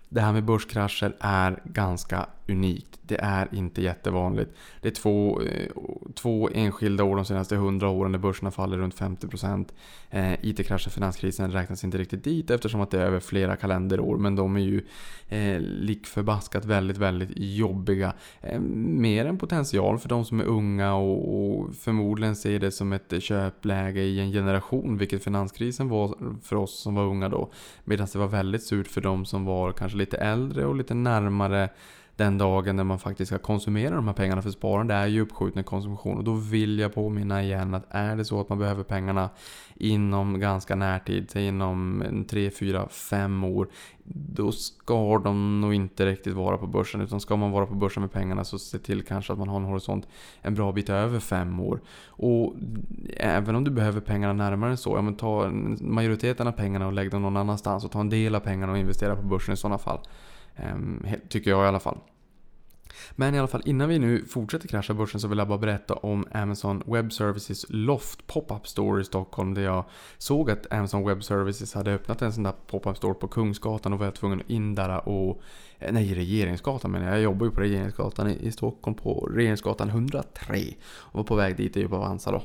[0.08, 2.98] Det här med börskrascher är ganska unikt.
[3.02, 4.50] Det är inte jättevanligt.
[4.82, 5.68] Det är två, eh,
[6.14, 9.72] två enskilda år de senaste 100 åren där börserna faller runt 50%.
[10.10, 14.16] Eh, IT-kraschen, finanskrisen räknas inte riktigt dit eftersom att det är över flera kalenderår.
[14.16, 14.82] Men de är ju
[15.28, 18.12] eh, likförbaskat väldigt, väldigt jobbiga.
[18.40, 22.92] Eh, mer än potential för de som är unga och, och förmodligen ser det som
[22.92, 24.98] ett köpläge i en generation.
[24.98, 27.50] Vilket finanskrisen var för oss som var unga då.
[27.84, 31.68] Medan det var väldigt surt för de som var kanske lite äldre och lite närmare
[32.18, 35.64] den dagen när man faktiskt ska konsumera de här pengarna för sparande är ju uppskjuten
[35.64, 36.16] konsumtion.
[36.16, 39.30] Och då vill jag påminna igen att är det så att man behöver pengarna
[39.74, 43.68] inom ganska närtid, säg inom 3, 4, 5 år.
[44.10, 47.00] Då ska de nog inte riktigt vara på börsen.
[47.00, 49.56] Utan ska man vara på börsen med pengarna så se till kanske att man har
[49.56, 50.08] en horisont
[50.42, 51.80] en bra bit över 5 år.
[52.06, 52.54] Och
[53.16, 55.50] även om du behöver pengarna närmare än så, ja men ta
[55.80, 57.84] majoriteten av pengarna och lägg dem någon annanstans.
[57.84, 60.00] Och ta en del av pengarna och investera på börsen i sådana fall.
[60.58, 61.98] Ehm, tycker jag i alla fall.
[63.12, 65.94] Men i alla fall innan vi nu fortsätter krascha börsen så vill jag bara berätta
[65.94, 69.54] om Amazon Web Services Loft Pop-Up Store i Stockholm.
[69.54, 69.84] Där jag
[70.18, 73.98] såg att Amazon Web Services hade öppnat en sån där Pop-Up Store på Kungsgatan och
[73.98, 75.42] var jag tvungen att in där och...
[75.78, 80.58] Eh, nej, Regeringsgatan men jag jobbar ju på Regeringsgatan i, Stockholm på Regeringsgatan 103.
[80.90, 82.42] Och var på väg dit i Avanza då.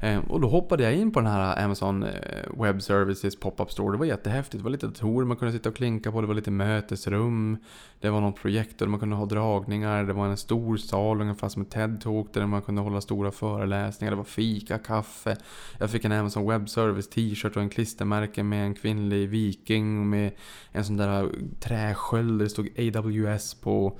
[0.00, 3.92] Eh, och då hoppade jag in på den här Amazon eh, Web Services pop-up store.
[3.92, 4.58] Det var jättehäftigt.
[4.58, 6.20] Det var lite datorer man kunde sitta och klinka på.
[6.20, 7.58] Det var lite mötesrum.
[8.00, 10.04] Det var någon projektor där man kunde ha dragningar.
[10.04, 14.10] Det var en stor sal ungefär som ett TED-talk där man kunde hålla stora föreläsningar.
[14.10, 15.36] Det var fika, kaffe.
[15.78, 20.32] Jag fick en Amazon Web Service t-shirt och en klistermärke med en kvinnlig viking med
[20.72, 23.98] en sån där träsköld där det stod AWS på.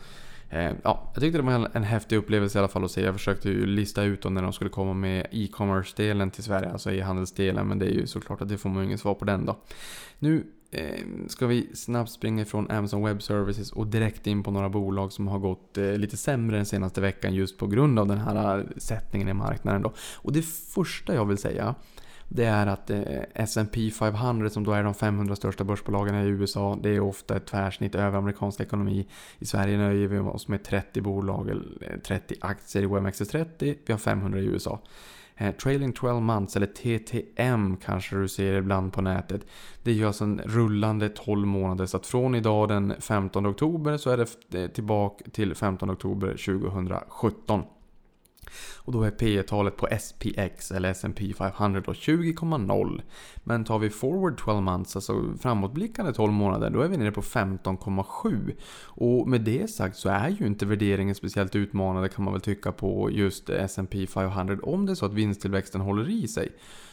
[0.51, 3.03] Eh, ja, jag tyckte det var en häftig upplevelse i alla fall att se.
[3.03, 7.69] Jag försökte ju lista ut när de skulle komma med e-commerce-delen till Sverige, alltså e-handelsdelen.
[7.69, 9.59] Men det är ju såklart att det får man ju inget svar på den då.
[10.19, 14.69] Nu eh, ska vi snabbt springa ifrån Amazon Web Services och direkt in på några
[14.69, 18.19] bolag som har gått eh, lite sämre den senaste veckan just på grund av den
[18.19, 19.93] här eh, sättningen i marknaden då.
[20.17, 20.43] Och det
[20.75, 21.75] första jag vill säga
[22.33, 23.01] det är att eh,
[23.35, 27.47] S&P 500 som då är de 500 största börsbolagen i USA, det är ofta ett
[27.47, 29.09] tvärsnitt över amerikansk ekonomi.
[29.39, 33.93] I Sverige nöjer vi oss med 30 bolag, eller eh, 30 aktier i OMXS30, vi
[33.93, 34.81] har 500 i USA.
[35.37, 39.47] Eh, trailing 12 months, eller TTM kanske du ser ibland på nätet.
[39.83, 43.97] Det är ju alltså en rullande 12 månader, så att från idag den 15 oktober
[43.97, 47.63] så är det eh, tillbaka till 15 oktober 2017.
[48.79, 53.03] Och då är P talet på SPX eller S&P 500 20,0.
[53.37, 57.23] Men tar vi forward 12 months, alltså framåtblickande 12 månader, då är vi nere på
[57.23, 58.53] 15,7.
[58.85, 62.73] Och med det sagt så är ju inte värderingen speciellt utmanande kan man väl tycka
[62.73, 66.53] på just S&P 500 om det är så att vinsttillväxten håller i sig.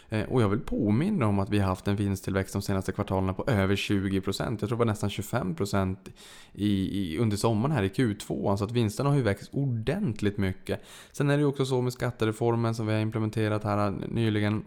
[0.10, 3.36] Eh, och jag vill påminna om att vi har haft en vinsttillväxt de senaste kvartalen
[3.36, 4.50] på över 20%.
[4.50, 5.98] Jag tror det var nästan 25%
[6.54, 8.28] i, i, under sommaren här i Q2.
[8.28, 10.82] Så alltså att vinsterna har ju växt ordentligt mycket.
[11.12, 14.66] Sen är det ju också så med skattereformen som vi har implementerat här eh, nyligen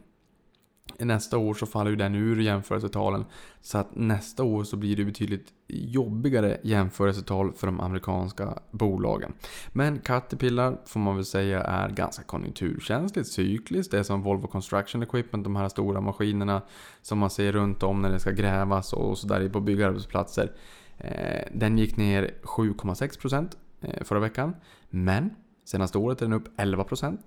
[0.98, 3.24] nästa år så faller ju den ur jämförelsetalen.
[3.60, 9.32] Så att nästa år så blir det betydligt jobbigare jämförelsetal för de amerikanska bolagen.
[9.72, 13.90] Men Caterpillar får man väl säga är ganska konjunkturkänsligt, cykliskt.
[13.90, 16.62] Det är som Volvo Construction Equipment, de här stora maskinerna
[17.02, 20.52] som man ser runt om när det ska grävas och sådär på byggarbetsplatser.
[20.98, 24.56] Eh, den gick ner 7,6% eh, förra veckan.
[24.90, 25.30] Men
[25.64, 27.18] Senaste året är den upp 11%.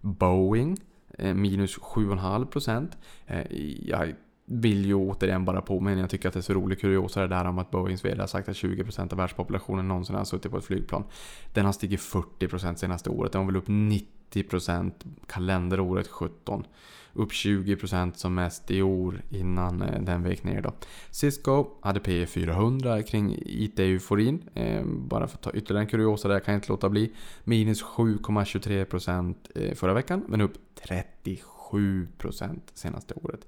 [0.00, 0.76] Boeing
[1.18, 2.88] Eh, minus 7,5%.
[3.26, 3.42] Eh,
[3.88, 4.14] jag
[4.46, 7.44] vill ju återigen bara påminna, jag tycker att det är så roligt kuriosa det där
[7.44, 10.64] om att Boeings VD har sagt att 20% av världspopulationen någonsin har suttit på ett
[10.64, 11.04] flygplan.
[11.52, 14.92] Den har stigit 40% senaste året, den var väl upp 90%
[15.26, 16.66] kalenderåret 17
[17.14, 20.72] upp 20% som mest i år innan eh, den vek ner då.
[21.10, 24.42] Cisco hade P 400 kring IT-euforin.
[24.54, 27.12] Eh, bara för att ta ytterligare en kuriosa där, kan jag inte låta bli.
[27.44, 33.46] Minus 7,23% eh, förra veckan, men upp 37% senaste året.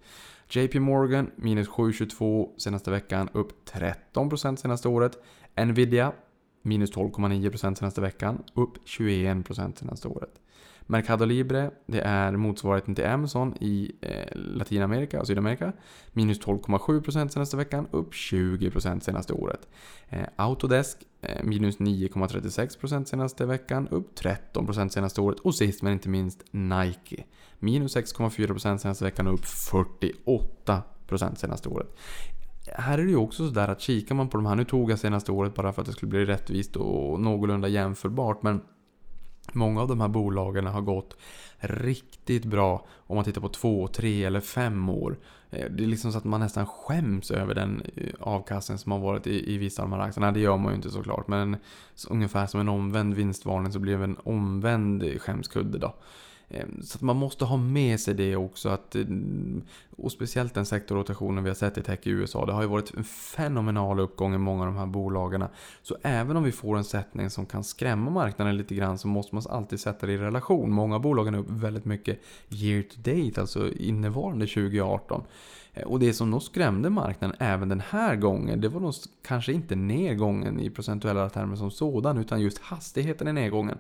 [0.49, 5.13] JP Morgan minus 7,22 senaste veckan, upp 13% senaste året.
[5.57, 6.13] Nvidia
[6.63, 10.41] minus 12,9% senaste veckan, upp 21% senaste året.
[10.87, 15.73] Mercado Libre, det är motsvarigheten till Amazon i eh, Latinamerika och Sydamerika.
[16.13, 19.69] Minus 12,7% senaste veckan, upp 20% senaste året.
[20.09, 25.41] Eh, Autodesk, eh, minus 9,36% senaste veckan, upp 13% senaste året.
[25.41, 27.25] Och sist men inte minst Nike.
[27.59, 31.97] Minus 6,4% senaste veckan och upp 48% senaste året
[32.75, 34.99] här är det ju också sådär att kikar man på de här, nu tog jag
[34.99, 38.61] senaste året bara för att det skulle bli rättvist och någorlunda jämförbart, men
[39.53, 41.17] Många av de här bolagen har gått
[41.59, 45.19] riktigt bra om man tittar på två, tre eller fem år.
[45.51, 48.99] Eh, det är liksom så att man nästan skäms över den eh, avkastning som har
[48.99, 50.33] varit i, i vissa av de här aktierna.
[50.33, 51.57] Det gör man ju inte såklart, men
[52.09, 55.95] ungefär som en omvänd vinstvarning så blir det en omvänd skämskudde då.
[56.49, 58.69] Ehm, så att man måste ha med sig det också.
[58.69, 59.05] Att, eh,
[59.97, 62.47] och speciellt den sektorrotationen vi har sett i tech i USA.
[62.47, 65.45] Det har ju varit en fenomenal uppgång i många av de här bolagen.
[65.83, 69.35] Så även om vi får en sättning som kan skrämma marknaden lite grann så måste
[69.35, 70.73] man alltid sätta det i relation.
[70.73, 75.23] Många av bolagen är upp väldigt mycket year to date, alltså innevarande 2018.
[75.75, 79.53] Eh, och det som nog skrämde marknaden även den här gången, det var nog kanske
[79.53, 83.79] inte nedgången i procentuella termer som sådan, utan just hastigheten i nedgången.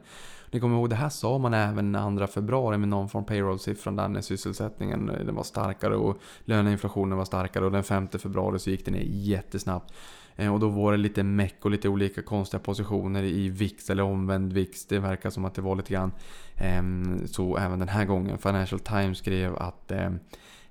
[0.50, 3.96] Ni kommer ihåg, det här sa man även den 2 februari med någon från payroll-siffran
[3.96, 8.58] där när sysselsättningen eh, den var starkare och löneinflationen var starkare och den 5 februari
[8.58, 9.92] så gick det ner jättesnabbt.
[10.36, 14.02] Eh, och då var det lite meck och lite olika konstiga positioner i VIX eller
[14.02, 14.86] omvänd VIX.
[14.86, 16.12] Det verkar som att det var lite grann
[16.56, 18.38] ehm, så även den här gången.
[18.38, 20.18] Financial Times skrev att ehm,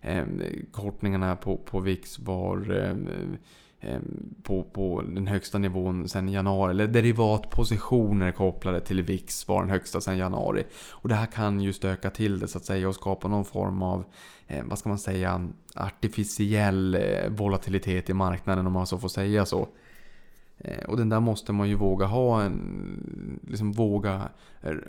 [0.01, 2.57] ehm, kortningarna på, på VIX var
[3.81, 6.71] Ehm, på, på den högsta nivån sedan januari.
[6.71, 10.65] Eller derivatpositioner kopplade till VIX var den högsta sedan januari.
[10.91, 13.81] Och det här kan ju stöka till det så att säga och skapa någon form
[13.81, 14.05] av,
[14.47, 19.45] eh, vad ska man säga, artificiell eh, volatilitet i marknaden om man så får säga
[19.45, 19.67] så.
[20.67, 24.29] Eh, och den där måste man ju våga ha, en, liksom våga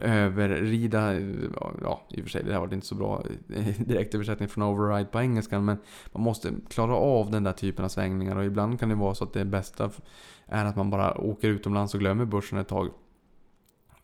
[0.00, 1.26] överrida, eh,
[1.82, 3.22] ja i och för sig det här var inte så bra
[3.54, 5.78] eh, direktöversättning från override på engelskan men
[6.12, 9.24] man måste klara av den där typen av svängningar och ibland kan det vara så
[9.24, 9.90] att det bästa
[10.46, 12.90] är att man bara åker utomlands och glömmer börsen ett tag.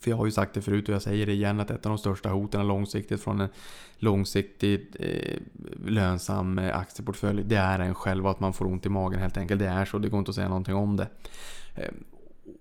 [0.00, 1.90] För jag har ju sagt det förut och jag säger det igen att ett av
[1.90, 3.48] de största hoten långsiktigt från en
[3.96, 5.38] långsiktigt eh,
[5.86, 9.58] lönsam eh, aktieportfölj det är en själv att man får ont i magen helt enkelt.
[9.58, 11.08] Det är så, det går inte att säga någonting om det.
[11.74, 12.04] Ehm,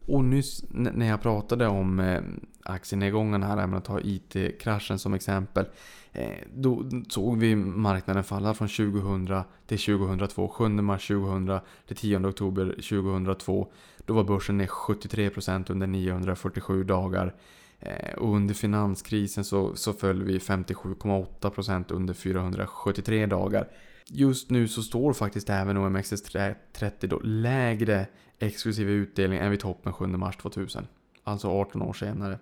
[0.05, 5.65] och nyss när jag pratade om ehm, aktienedgången här, jag ta IT-kraschen som exempel.
[6.11, 10.47] Eh, då såg vi marknaden falla från 2000 till 2002.
[10.47, 13.67] 7 mars 2000 till 10 oktober 2002.
[14.05, 17.35] Då var börsen ner 73% under 947 dagar.
[17.79, 23.67] Eh, och under finanskrisen så, så föll vi 57,8% under 473 dagar.
[24.07, 28.07] Just nu så står faktiskt även OMXS30 då lägre
[28.41, 30.87] exklusive utdelning än vid toppen 7 mars 2000.
[31.23, 32.39] Alltså 18 år senare.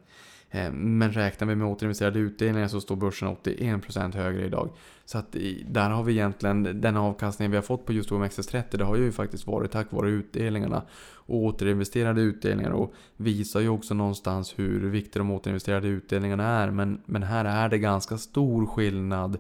[0.52, 4.70] Eh, men räknar vi med återinvesterade utdelningar så står börsen 81% högre idag.
[5.06, 5.36] Så att
[5.66, 9.12] där har vi egentligen den avkastningen vi har fått på just OMXS30 det har ju
[9.12, 10.84] faktiskt varit tack vare utdelningarna.
[11.14, 16.72] Och återinvesterade utdelningar och visar ju också någonstans hur viktiga de återinvesterade utdelningarna är.
[16.72, 19.38] Men, men här är det ganska stor skillnad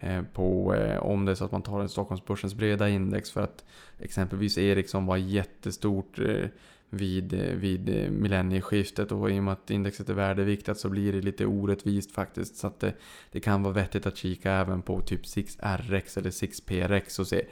[0.00, 3.40] Eh, på eh, om det är så att man tar en Stockholmsbörsens breda index för
[3.40, 3.64] att
[3.98, 6.48] exempelvis Ericsson var jättestort eh,
[6.90, 11.46] vid, vid millennieskiftet och i och med att indexet är värdeviktat så blir det lite
[11.46, 12.56] orättvist faktiskt.
[12.56, 12.94] Så att det,
[13.32, 17.44] det kan vara vettigt att kika även på typ 6RX eller 6PRX och se.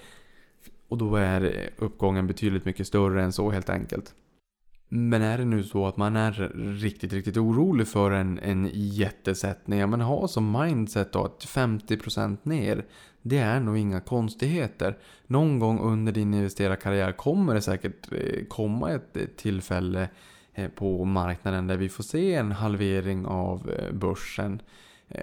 [0.89, 4.15] Och då är uppgången betydligt mycket större än så helt enkelt.
[4.88, 6.33] Men är det nu så att man är
[6.81, 12.85] riktigt, riktigt orolig för en, en jättesättning, men ha som mindset då att 50% ner,
[13.22, 14.98] det är nog inga konstigheter.
[15.27, 20.09] Någon gång under din investerarkarriär kommer det säkert eh, komma ett eh, tillfälle
[20.55, 24.62] eh, på marknaden där vi får se en halvering av börsen.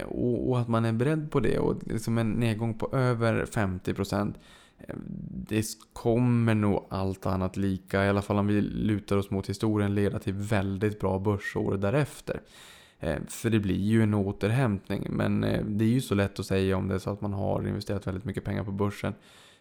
[0.08, 4.34] Och att man är beredd på det och liksom en nedgång på över 50%
[4.78, 4.96] Eh,
[5.48, 9.96] det kommer nog allt annat lika, i alla fall om vi lutar oss mot historien,
[9.96, 12.42] leda till väldigt bra börsår därefter.
[13.00, 15.08] Eh, för det blir ju en återhämtning.
[15.10, 17.34] Men eh, det är ju så lätt att säga om det är så att man
[17.34, 19.14] har investerat väldigt mycket pengar på börsen.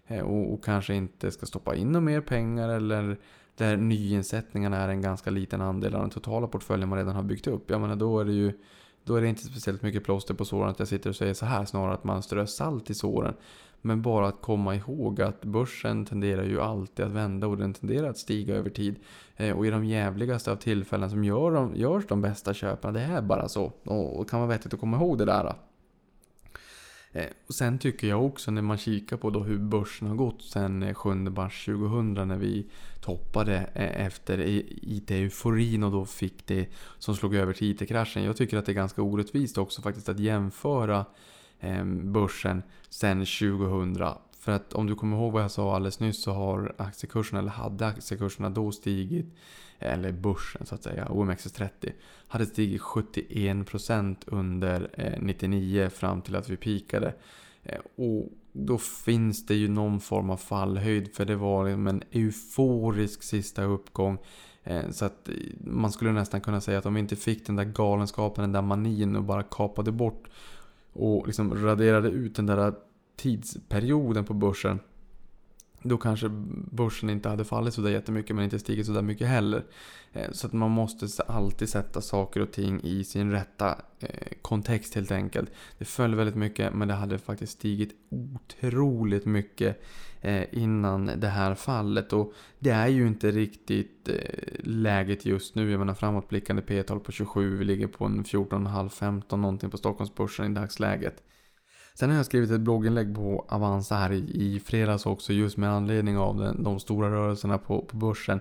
[0.09, 3.17] Och, och, kanske inte ska stoppa in några mer pengar eller
[3.57, 7.47] där nyinsättningarna är en ganska liten andel av den totala portföljen man redan har byggt
[7.47, 7.71] upp.
[7.71, 8.53] Jag menar då är det ju
[9.05, 11.47] då är det inte speciellt mycket plåster på såren att jag sitter och säger så
[11.47, 13.35] här snarare att man strör salt i såren.
[13.87, 18.09] Men bara att komma ihåg att börsen tenderar ju alltid att vända och den tenderar
[18.09, 18.97] att stiga över tid.
[19.37, 23.01] Eh, och i de jävligaste av tillfällen som gör de, görs de bästa köpen, det
[23.01, 23.65] är bara så.
[23.85, 25.55] Och det kan vara vettigt att komma ihåg det där.
[27.13, 30.43] Eh, och sen tycker jag också när man kikar på då hur börsen har gått
[30.43, 32.67] sen eh, 7 mars 2000 när vi
[33.01, 34.39] toppade efter
[34.83, 36.69] IT-euforin och då fick det
[36.99, 38.25] som slog över till IT-kraschen.
[38.25, 41.05] Jag tycker att det är ganska orättvist också faktiskt att jämföra
[41.61, 43.97] Ehm, börsen sen 2000.
[44.39, 47.51] För att om du kommer ihåg vad jag sa alldeles nyss så har aktiekurserna, eller
[47.51, 49.27] hade aktiekurserna då stigit,
[49.79, 51.93] eller börsen så att säga, OMXS30,
[52.29, 57.15] hade stigit 71% under eh, 99 fram till att vi pikade.
[57.63, 63.23] Eh, och då finns det ju någon form av fallhöjd för det var en euforisk
[63.23, 64.19] sista uppgång.
[64.65, 65.29] Eh, så att
[65.61, 68.63] man skulle nästan kunna säga att om vi inte fick den där galenskapen, den där
[68.63, 70.29] manin och bara kapade bort
[70.95, 72.75] och liksom raderade ut den där
[73.17, 74.81] tidsperioden på börsen
[75.85, 76.29] då kanske
[76.71, 79.65] börsen inte hade fallit sådär jättemycket men inte stigit sådär mycket heller.
[80.13, 84.95] Eh, så att man måste alltid sätta saker och ting i sin rätta eh, kontext
[84.95, 85.51] helt enkelt.
[85.79, 89.83] Det föll väldigt mycket men det hade faktiskt stigit otroligt mycket
[90.21, 92.13] eh, innan det här fallet.
[92.13, 94.09] Och det är ju inte riktigt
[94.59, 95.71] läget just nu.
[95.71, 100.55] Jag menar framåtblickande P-tal på 27, vi ligger på en 14,5-15 någonting på Stockholmsbörsen i
[100.55, 101.23] dagsläget.
[101.95, 105.71] Sen har jag skrivit ett blogginlägg på Avanza här i, i fredags också just med
[105.71, 108.41] anledning av den, de stora rörelserna på, på börsen.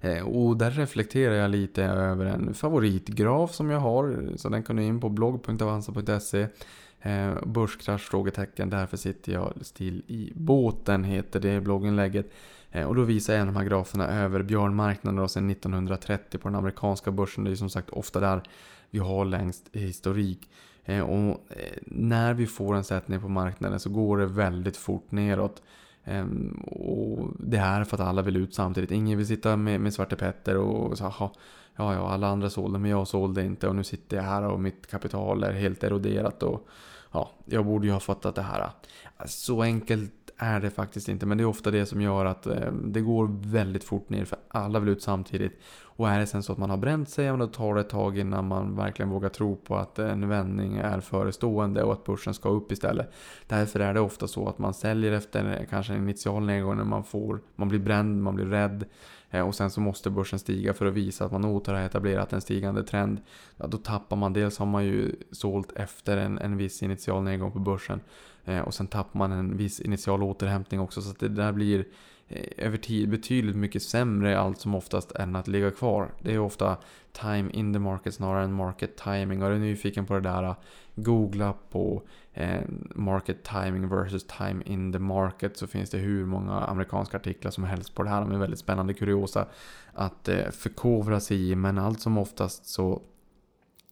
[0.00, 4.32] Eh, och där reflekterar jag lite över en favoritgraf som jag har.
[4.36, 6.46] Så den kan du in på blogg.avanza.se.
[7.00, 8.02] Eh, börskrasch?
[8.02, 8.70] Frågetecken.
[8.70, 12.32] Därför sitter jag still i båten heter det blogginlägget.
[12.70, 17.10] Eh, och då visar jag de här graferna över björnmarknaden sedan 1930 på den amerikanska
[17.10, 17.44] börsen.
[17.44, 18.42] Det är som sagt ofta där
[18.90, 20.48] vi har längst historik.
[20.84, 25.10] Eh, och eh, när vi får en sättning på marknaden så går det väldigt fort
[25.10, 25.62] neråt.
[26.04, 28.90] Ehm, och det är för att alla vill ut samtidigt.
[28.90, 31.32] Ingen vill sitta med, med Svarte Petter och säga ja,
[31.76, 34.86] ja, alla andra sålde men jag sålde inte och nu sitter jag här och mitt
[34.86, 36.68] kapital är helt eroderat och
[37.12, 38.70] ja, jag borde ju ha fattat det här.
[39.26, 42.72] Så enkelt är det faktiskt inte, men det är ofta det som gör att eh,
[42.72, 45.60] det går väldigt fort ner för alla vill ut samtidigt.
[45.96, 48.18] Och är det sen så att man har bränt sig, då tar det ett tag
[48.18, 52.48] innan man verkligen vågar tro på att en vändning är förestående och att börsen ska
[52.48, 53.12] upp istället.
[53.46, 56.84] Därför är det ofta så att man säljer efter eh, kanske en initial nedgång när
[56.84, 58.84] man får, man blir bränd, man blir rädd.
[59.30, 62.32] Eh, och sen så måste börsen stiga för att visa att man åter har etablerat
[62.32, 63.20] en stigande trend.
[63.56, 67.52] Ja, då tappar man, dels har man ju sålt efter en, en viss initial nedgång
[67.52, 68.00] på börsen.
[68.44, 71.02] Eh, och sen tappar man en viss initial återhämtning också.
[71.02, 71.84] Så att det där blir
[72.28, 76.14] eh, över tid betydligt mycket sämre allt som oftast än att ligga kvar.
[76.22, 76.76] Det är ofta
[77.12, 79.42] time in the market snarare än market timing.
[79.42, 80.56] Och är du nyfiken på det där, eh,
[80.94, 82.02] googla på
[82.94, 87.64] market timing versus time in the market så finns det hur många amerikanska artiklar som
[87.64, 88.20] helst på det här.
[88.20, 89.46] De är väldigt spännande kuriosa
[89.92, 91.56] att förkovra sig i.
[91.56, 93.02] Men allt som oftast så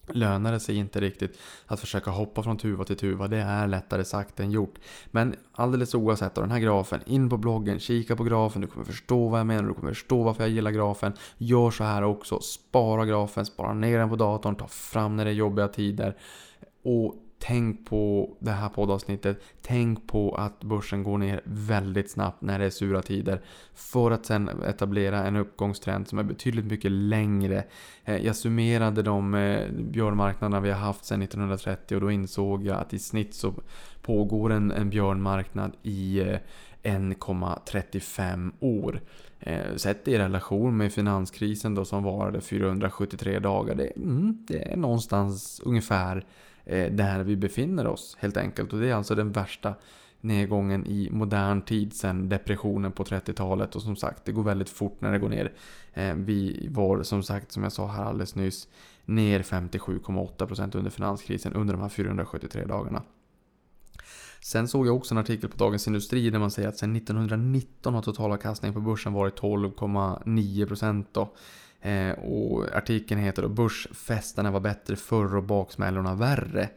[0.07, 3.27] lönar det sig inte riktigt att försöka hoppa från tuva till tuva.
[3.27, 4.75] Det är lättare sagt än gjort.
[5.11, 8.85] Men alldeles oavsett av den här grafen, in på bloggen, kika på grafen, du kommer
[8.85, 11.13] förstå vad jag menar, du kommer förstå varför jag gillar grafen.
[11.37, 15.31] Gör så här också, spara grafen, spara ner den på datorn, ta fram när det
[15.31, 16.17] är jobbiga tider.
[16.83, 19.41] Och Tänk på det här poddavsnittet.
[19.61, 23.41] Tänk på att börsen går ner väldigt snabbt när det är sura tider.
[23.73, 27.63] För att sen etablera en uppgångstrend som är betydligt mycket längre.
[28.05, 32.77] Eh, jag summerade de eh, björnmarknaderna vi har haft sedan 1930 och då insåg jag
[32.77, 33.53] att i snitt så
[34.01, 36.37] pågår en, en björnmarknad i eh,
[36.83, 39.01] 1,35 år.
[39.75, 43.75] Sett i relation med finanskrisen då som varade 473 dagar.
[43.75, 46.25] Det, mm, det är någonstans ungefär
[46.65, 48.73] Eh, där vi befinner oss helt enkelt.
[48.73, 49.73] Och det är alltså den värsta
[50.21, 53.75] nedgången i modern tid sedan depressionen på 30-talet.
[53.75, 55.53] Och som sagt, det går väldigt fort när det går ner.
[55.93, 58.67] Eh, vi var som sagt, som jag sa här alldeles nyss,
[59.05, 63.03] ner 57,8% under finanskrisen under de här 473 dagarna.
[64.41, 67.93] Sen såg jag också en artikel på Dagens Industri där man säger att sedan 1919
[67.93, 71.33] har totalavkastningen på börsen varit 12,9% då.
[71.83, 76.69] Eh, och artikeln heter då Börsfesterna var bättre förr och baksmällorna värre.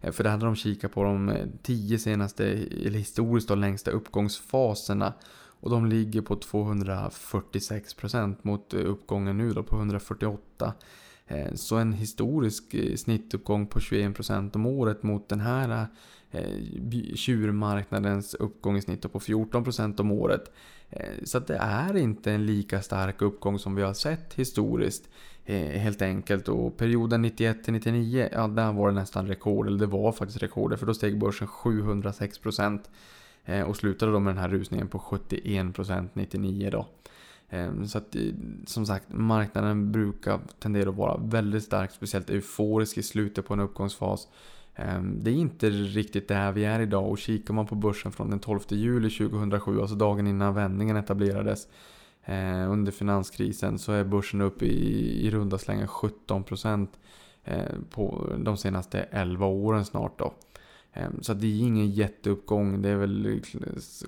[0.00, 3.90] Eh, för där hade de kikat på de eh, tio senaste, eller historiskt då, längsta
[3.90, 5.12] uppgångsfaserna.
[5.60, 10.72] Och de ligger på 246% mot eh, uppgången nu då på 148%.
[11.26, 15.86] Eh, så en historisk eh, snittuppgång på 21% om året mot den här
[17.14, 20.52] tjurmarknadens uppgång i snitt på 14% om året.
[20.90, 25.08] Eh, så det är inte en lika stark uppgång som vi har sett historiskt.
[25.44, 26.48] Eh, helt enkelt.
[26.48, 29.66] Och perioden 91 99, ja där var det nästan rekord.
[29.66, 30.78] Eller det var faktiskt rekord.
[30.78, 32.80] För då steg börsen 706%.
[33.44, 36.86] Eh, och slutade då med den här rusningen på 71% 99 då.
[37.86, 38.16] Så att
[38.66, 43.60] som sagt, marknaden brukar tendera att vara väldigt stark, speciellt euforisk i slutet på en
[43.60, 44.28] uppgångsfas.
[44.76, 48.30] Ehm, det är inte riktigt där vi är idag och kikar man på börsen från
[48.30, 51.68] den 12 juli 2007, alltså dagen innan vändningen etablerades
[52.24, 56.88] eh, under finanskrisen, så är börsen uppe i, i runda slängar 17%
[57.44, 60.32] eh, på de senaste 11 åren snart då.
[60.92, 62.82] Ehm, så det är ingen jätteuppgång.
[62.82, 63.40] Det är väl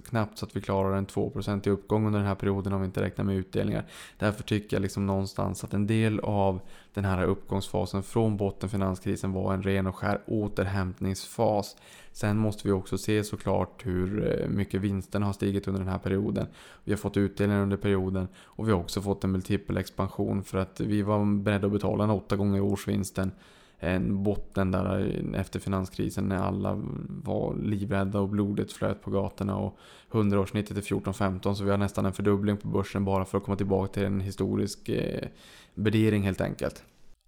[0.08, 2.86] knappt så att vi klarar en 2% i uppgång under den här perioden om vi
[2.86, 3.86] inte räknar med utdelningar.
[4.18, 6.60] Därför tycker jag liksom någonstans att en del av
[6.97, 11.76] den här uppgångsfasen från botten finanskrisen var en ren och skär återhämtningsfas.
[12.12, 15.99] Sen måste vi också se såklart hur eh, mycket vinsterna har stigit under den här
[15.99, 16.47] perioden.
[16.84, 20.59] Vi har fått utdelningar under perioden och vi har också fått en multipel expansion för
[20.59, 23.30] att vi var beredda att betala en åtta gånger årsvinsten
[23.78, 29.56] en botten där eh, efter finanskrisen när alla var livrädda och blodet flöt på gatorna
[29.56, 29.78] och
[30.10, 33.56] 100-årssnittet är 14-15 så vi har nästan en fördubbling på börsen bara för att komma
[33.56, 35.28] tillbaka till en historisk eh,
[35.74, 36.84] värdering helt enkelt.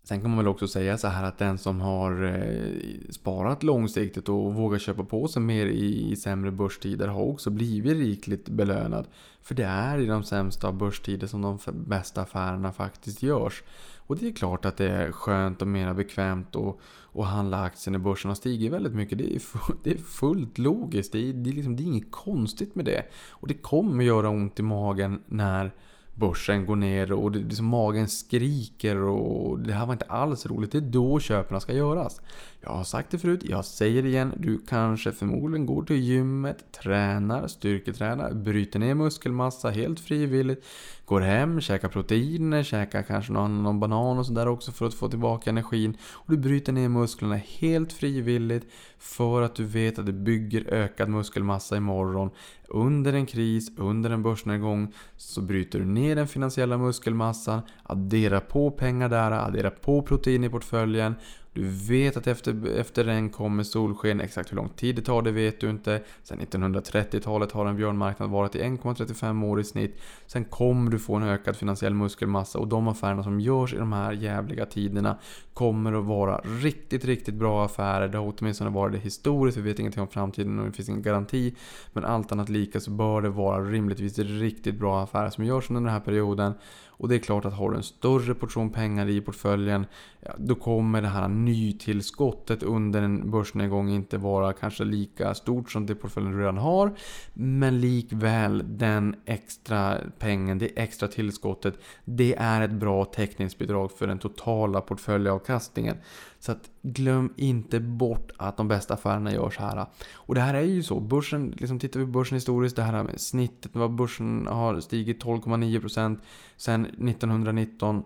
[0.08, 4.28] Sen kan man väl också säga så här att den som har eh, sparat långsiktigt
[4.28, 9.06] och vågar köpa på sig mer i, i sämre börstider har också blivit rikligt belönad.
[9.42, 13.62] För det är i de sämsta börstider som de bästa affärerna faktiskt görs.
[13.96, 16.78] Och det är klart att det är skönt och mer bekvämt att,
[17.14, 19.18] att handla aktier när börsen har stigit väldigt mycket.
[19.18, 19.42] Det är,
[19.82, 21.12] det är fullt logiskt.
[21.12, 23.02] Det är, det, är liksom, det är inget konstigt med det.
[23.30, 25.72] Och det kommer göra ont i magen när
[26.18, 30.72] börsen går ner och det, liksom magen skriker och det här var inte alls roligt.
[30.72, 32.20] Det är då köpen ska göras.
[32.60, 34.32] Jag har sagt det förut, jag säger det igen.
[34.36, 40.64] Du kanske förmodligen går till gymmet, tränar, styrketränar, bryter ner muskelmassa helt frivilligt.
[41.04, 45.08] Går hem, käkar proteiner, käkar kanske någon, någon banan och sådär också för att få
[45.08, 45.96] tillbaka energin.
[46.12, 48.66] Och du bryter ner musklerna helt frivilligt
[48.98, 52.30] för att du vet att du bygger ökad muskelmassa imorgon.
[52.70, 58.70] Under en kris, under en börsnedgång så bryter du ner den finansiella muskelmassan, adderar på
[58.70, 61.14] pengar där, adderar på protein i portföljen
[61.58, 64.20] du vet att efter, efter den kommer solsken.
[64.20, 66.02] Exakt hur lång tid det tar det vet du inte.
[66.22, 70.00] Sen 1930-talet har en björnmarknad varit i 1,35 år i snitt.
[70.26, 73.92] Sen kommer du få en ökad finansiell muskelmassa och de affärerna som görs i de
[73.92, 75.18] här jävliga tiderna
[75.54, 78.08] kommer att vara riktigt, riktigt bra affärer.
[78.08, 79.58] Det har åtminstone varit det historiskt.
[79.58, 81.54] Vi vet ingenting om framtiden och det finns ingen garanti.
[81.92, 85.82] Men allt annat lika så bör det vara rimligtvis riktigt bra affärer som görs under
[85.82, 86.54] den här perioden.
[86.98, 89.86] Och det är klart att har du en större portion pengar i portföljen
[90.20, 95.86] ja, då kommer det här nytillskottet under en börsnedgång inte vara kanske lika stort som
[95.86, 96.92] det portföljen du redan har.
[97.34, 101.74] Men likväl den extra pengen, det extra tillskottet,
[102.04, 105.96] det är ett bra täckningsbidrag för den totala portföljavkastningen.
[106.40, 109.86] Så att glöm inte bort att de bästa affärerna görs här.
[110.12, 111.00] Och det här är ju så.
[111.00, 115.24] Börsen, liksom tittar vi på börsen historiskt, det här med snittet, vad börsen har stigit
[115.24, 116.18] 12,9%
[116.56, 118.02] sen 1919.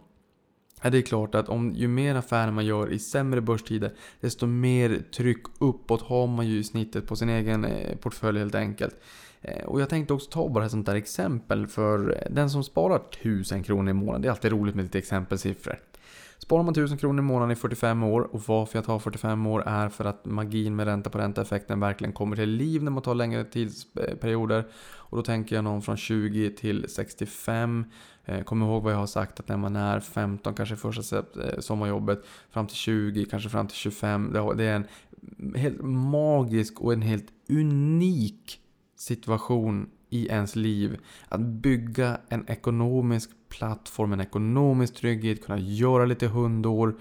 [0.83, 4.47] Ja, det är klart att om ju mer affärer man gör i sämre börstider, desto
[4.47, 8.95] mer tryck uppåt har man ju i snittet på sin egen eh, portfölj helt enkelt.
[9.41, 13.03] Eh, och jag tänkte också ta bara ett sånt där exempel för den som sparar
[13.11, 14.22] 1000 kronor i månaden.
[14.22, 15.78] Det är alltid roligt med lite exempelsiffror.
[16.43, 19.62] Sparar man 1000 kronor i månaden i 45 år och varför jag tar 45 år
[19.66, 23.03] är för att magin med ränta på ränta effekten verkligen kommer till liv när man
[23.03, 24.64] tar längre tidsperioder.
[24.84, 27.84] Och då tänker jag någon från 20 till 65.
[28.24, 31.59] Eh, kom ihåg vad jag har sagt att när man är 15, kanske första eh,
[31.59, 34.32] sommarjobbet, fram till 20, kanske fram till 25.
[34.57, 34.86] Det är en
[35.55, 38.61] helt magisk och en helt unik
[38.97, 40.99] situation i ens liv.
[41.28, 46.95] Att bygga en ekonomisk plattform, en ekonomisk trygghet, kunna göra lite hundår.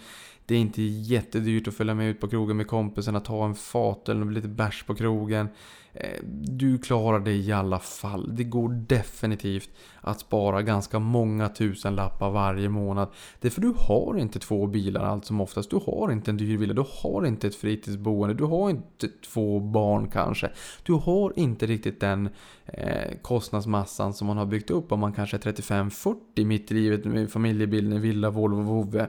[0.46, 4.10] Det är inte jättedyrt att följa med ut på krogen med kompisarna, ta en fat
[4.10, 5.50] eller lite bärs på krogen.
[5.94, 8.36] Eh, du klarar det i alla fall.
[8.36, 9.70] Det går definitivt
[10.02, 13.08] att spara ganska många tusen lappar varje månad.
[13.40, 15.70] Det är för du har inte två bilar allt som oftast.
[15.70, 19.60] Du har inte en dyr villa, du har inte ett fritidsboende, du har inte två
[19.60, 20.52] barn kanske.
[20.84, 22.30] Du har inte riktigt den
[22.66, 27.06] eh, kostnadsmassan som man har byggt upp om man kanske är 35-40 mitt i livet
[27.06, 29.08] med familjebildning, villa, Volvo, vovve.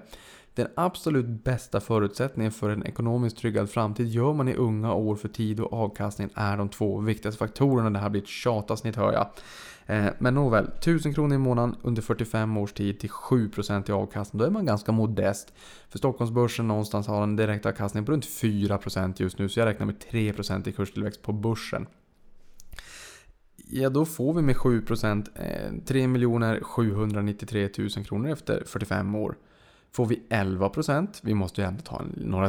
[0.54, 5.28] Den absolut bästa förutsättningen för en ekonomiskt tryggad framtid gör man i unga år för
[5.28, 7.90] tid och avkastning är de två viktigaste faktorerna.
[7.90, 9.26] Det här blir ett tjatavsnitt hör jag.
[9.86, 14.38] Eh, men nåväl, 1000 kronor i månaden under 45 års tid till 7% i avkastning.
[14.38, 15.52] Då är man ganska modest.
[15.88, 19.48] För Stockholmsbörsen någonstans har en direktavkastning på runt 4% just nu.
[19.48, 21.86] Så jag räknar med 3% i kurstillväxt på börsen.
[23.56, 29.36] Ja, då får vi med 7% 3 793 000 kronor efter 45 år.
[29.94, 32.48] Får vi 11%, vi måste ju ändå ta några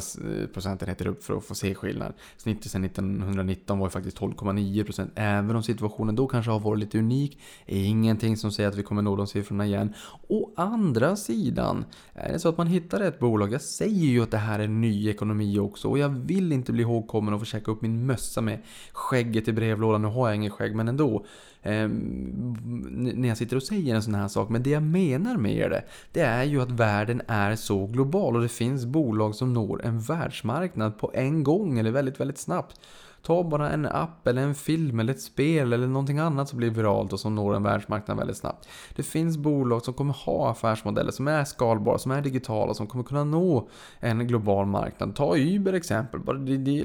[0.53, 2.13] procentenheter upp för att få se skillnad.
[2.37, 6.99] Snittet sedan 1919 var ju faktiskt 12,9% även om situationen då kanske har varit lite
[6.99, 7.39] unik.
[7.65, 9.93] Ingenting som säger att vi kommer nå de siffrorna igen.
[10.27, 14.31] Å andra sidan, är det så att man hittar ett bolag, jag säger ju att
[14.31, 17.71] det här är ny ekonomi också och jag vill inte bli ihågkommen och få käka
[17.71, 20.01] upp min mössa med skägget i brevlådan.
[20.01, 21.25] Nu har jag inget skägg men ändå.
[21.63, 24.49] Eh, när jag sitter och säger en sån här sak.
[24.49, 28.41] Men det jag menar med det, det är ju att världen är så global och
[28.41, 32.79] det finns bolag som når en världsmarknad på en gång eller väldigt, väldigt snabbt.
[33.25, 36.69] Ta bara en app eller en film eller ett spel eller någonting annat som blir
[36.69, 38.67] viralt och som når en världsmarknad väldigt snabbt.
[38.95, 43.03] Det finns bolag som kommer ha affärsmodeller som är skalbara, som är digitala, som kommer
[43.03, 43.69] kunna nå
[43.99, 45.15] en global marknad.
[45.15, 46.21] Ta Uber exempel,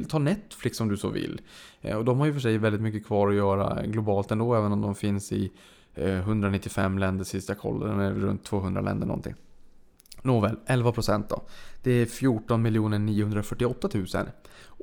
[0.08, 1.40] ta Netflix om du så vill.
[1.80, 4.72] Eh, och de har ju för sig väldigt mycket kvar att göra globalt ändå, även
[4.72, 5.52] om de finns i
[5.94, 9.34] eh, 195 länder sist jag kollade, de är runt 200 länder någonting.
[10.22, 11.42] Nåväl, 11% då.
[11.82, 14.06] Det är 14 948 000.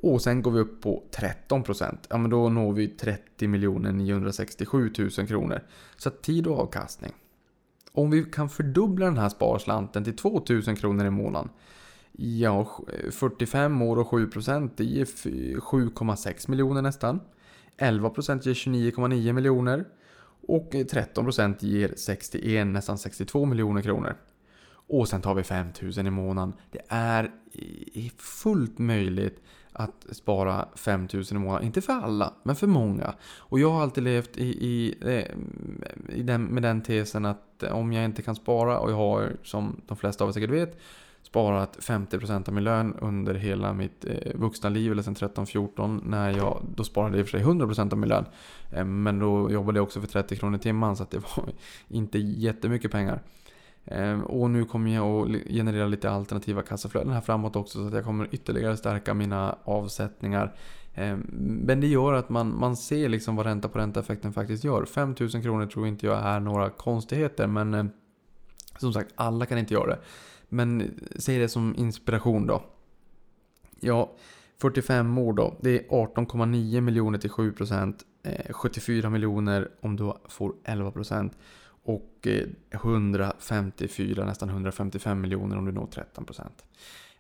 [0.02, 1.98] Och sen går vi upp på 13%.
[2.10, 5.62] Ja men då når vi 30 967 000 kronor.
[5.98, 7.14] Så tid och avkastning.
[7.92, 11.50] Om vi kan fördubbla den här sparslanten till 2 000 kronor i månaden.
[12.12, 12.68] Ja,
[13.12, 17.20] 45 år och 7% det ger 7,6 miljoner nästan.
[17.78, 19.86] 11% ger 29,9 miljoner.
[20.48, 24.16] Och 13% ger 61, nästan 62 miljoner kronor.
[24.88, 26.54] Och sen tar vi 5000 i månaden.
[26.72, 27.32] Det är
[28.18, 29.42] fullt möjligt
[29.78, 31.66] att spara 5000 i månaden.
[31.66, 33.14] Inte för alla, men för många.
[33.38, 37.94] Och jag har alltid levt i, i, eh, i den, med den tesen att om
[37.94, 40.80] jag inte kan spara, och jag har som de flesta av er säkert vet,
[41.24, 46.38] sparat 50% av min lön under hela mitt eh, vuxna liv, eller sen 13-14, när
[46.38, 48.26] jag, då sparade jag i och för sig 100% av min lön.
[48.72, 51.50] Eh, men då jobbade jag också för 30 kronor i timmen, så att det var
[51.88, 53.22] inte jättemycket pengar.
[53.86, 57.94] Ehm, och nu kommer jag att generera lite alternativa kassaflöden här framåt också så att
[57.94, 60.56] jag kommer ytterligare stärka mina avsättningar.
[60.94, 61.20] Ehm,
[61.66, 64.86] men det gör att man, man ser liksom vad ränta på ränta-effekten faktiskt gör.
[64.86, 67.90] 5000 kronor tror inte jag är några konstigheter men ehm,
[68.78, 70.00] som sagt, alla kan inte göra det.
[70.50, 72.64] Men eh, säg det som inspiration då.
[73.80, 74.12] Ja,
[74.62, 75.58] 45 år då.
[75.62, 77.94] Det är 18,9 miljoner till 7%.
[78.50, 81.32] 74 eh, miljoner om du får 11%.
[81.86, 86.42] Och eh, 154, nästan 155 miljoner om du når 13%.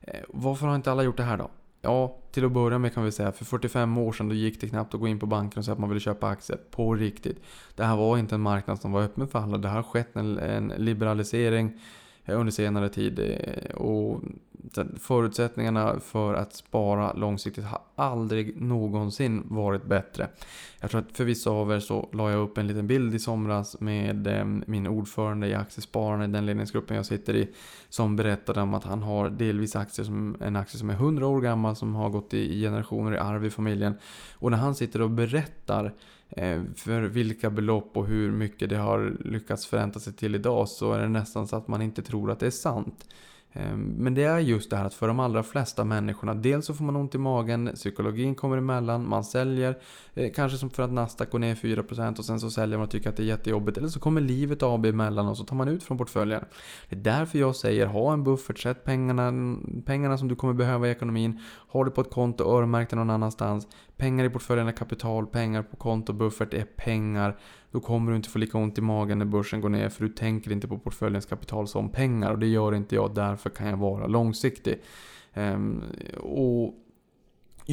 [0.01, 1.51] Eh, varför har inte alla gjort det här då?
[1.81, 4.69] Ja, till att börja med kan vi säga för 45 år sedan då gick det
[4.69, 7.41] knappt att gå in på banken och säga att man ville köpa aktier på riktigt.
[7.75, 9.57] Det här var inte en marknad som var öppen för alla.
[9.57, 11.79] Det har skett en, en liberalisering
[12.25, 13.19] Eh, under senare tid.
[13.19, 14.21] Eh, och
[14.99, 20.27] förutsättningarna för att spara långsiktigt har aldrig någonsin varit bättre.
[20.79, 23.19] Jag tror att för vissa av er så la jag upp en liten bild i
[23.19, 27.49] somras med eh, min ordförande i Aktiespararna i den ledningsgruppen jag sitter i.
[27.89, 31.41] Som berättade om att han har delvis aktier som, en aktie som är 100 år
[31.41, 33.93] gammal som har gått i generationer i arv i familjen.
[34.33, 35.93] Och när han sitter och berättar
[36.29, 40.93] Eh, för vilka belopp och hur mycket det har lyckats förränta sig till idag så
[40.93, 43.05] är det nästan så att man inte tror att det är sant.
[43.55, 46.73] Eh, men det är just det här att för de allra flesta människorna, dels så
[46.73, 49.77] får man ont i magen, psykologin kommer emellan, man säljer,
[50.13, 52.91] eh, kanske som för att Nasdaq går ner 4% och sen så säljer man och
[52.91, 53.77] tycker att det är jättejobbigt.
[53.77, 56.45] Eller så kommer livet AB emellan och så tar man ut från portföljen.
[56.89, 60.87] Det är därför jag säger, ha en buffert, sätt pengarna, pengarna som du kommer behöva
[60.87, 63.67] i ekonomin, ha det på ett konto, öronmärk det någon annanstans.
[63.97, 67.39] Pengar i portföljen är kapital, pengar på konto, buffert är pengar.
[67.71, 70.13] Då kommer du inte få lika ont i magen när börsen går ner för du
[70.13, 73.15] tänker inte på portföljens kapital som pengar och det gör inte jag.
[73.15, 74.81] Därför kan jag vara långsiktig.
[75.33, 75.83] Ehm,
[76.19, 76.73] och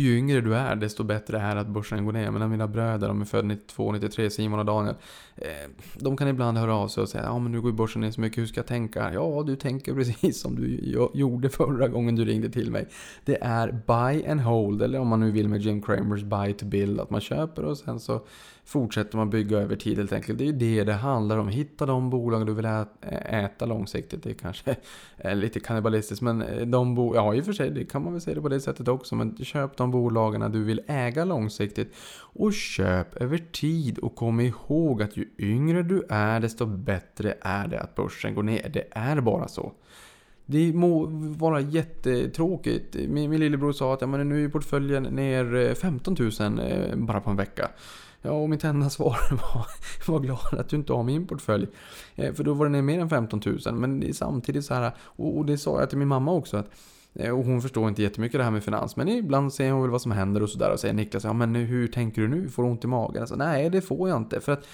[0.01, 2.31] ju yngre du är, desto bättre är det att börsen går ner.
[2.31, 4.95] Men mina bröder, de är födda 92, 93, Simon och Daniel.
[5.37, 8.11] Eh, de kan ibland höra av sig och säga ja men nu går börsen ner
[8.11, 9.13] så mycket, hur ska jag tänka?
[9.13, 12.89] Ja, du tänker precis som du gjorde förra gången du ringde till mig.
[13.25, 16.67] Det är buy and hold, eller om man nu vill med Jim Cramers buy to
[16.67, 18.27] build, att man köper och sen så
[18.65, 20.39] fortsätter man bygga över tid helt enkelt.
[20.39, 21.49] Det är ju det det handlar om.
[21.49, 22.65] Hitta de bolag du vill
[23.27, 24.23] äta långsiktigt.
[24.23, 24.77] Det kanske
[25.17, 28.13] är lite kannibalistiskt men eh, de bo ja i och för sig det kan man
[28.13, 29.15] väl säga det på det sättet också.
[29.15, 31.95] Men köp de bolagen du vill äga långsiktigt.
[32.19, 37.69] Och köp över tid och kom ihåg att ju yngre du är desto bättre är
[37.69, 38.71] det att börsen går ner.
[38.73, 39.73] Det är bara så.
[40.47, 41.07] Det må
[41.39, 42.95] vara jättetråkigt.
[43.09, 46.97] Min, min lillebror sa att ja, men nu är portföljen ner eh, 15 000 eh,
[46.97, 47.71] bara på en vecka.
[48.23, 49.67] Ja, och mitt enda svar var,
[50.13, 51.67] var glad att du inte har min portfölj.
[52.15, 53.75] Eh, för då var den mer än 15 000.
[53.75, 56.57] Men det är samtidigt så här, och, och det sa jag till min mamma också,
[56.57, 56.71] att
[57.15, 58.97] eh, och hon förstår inte jättemycket det här med finans.
[58.97, 60.73] Men ibland säger hon väl vad som händer och sådär.
[60.73, 62.49] Och säger Niklas, ja men hur tänker du nu?
[62.49, 63.21] Får du ont i magen?
[63.21, 64.41] Alltså, Nej, det får jag inte.
[64.41, 64.67] För att,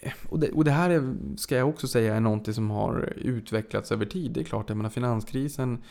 [0.00, 3.12] eh, och, det, och det här är, ska jag också säga är någonting som har
[3.16, 4.32] utvecklats över tid.
[4.32, 5.82] Det är klart, jag menar finanskrisen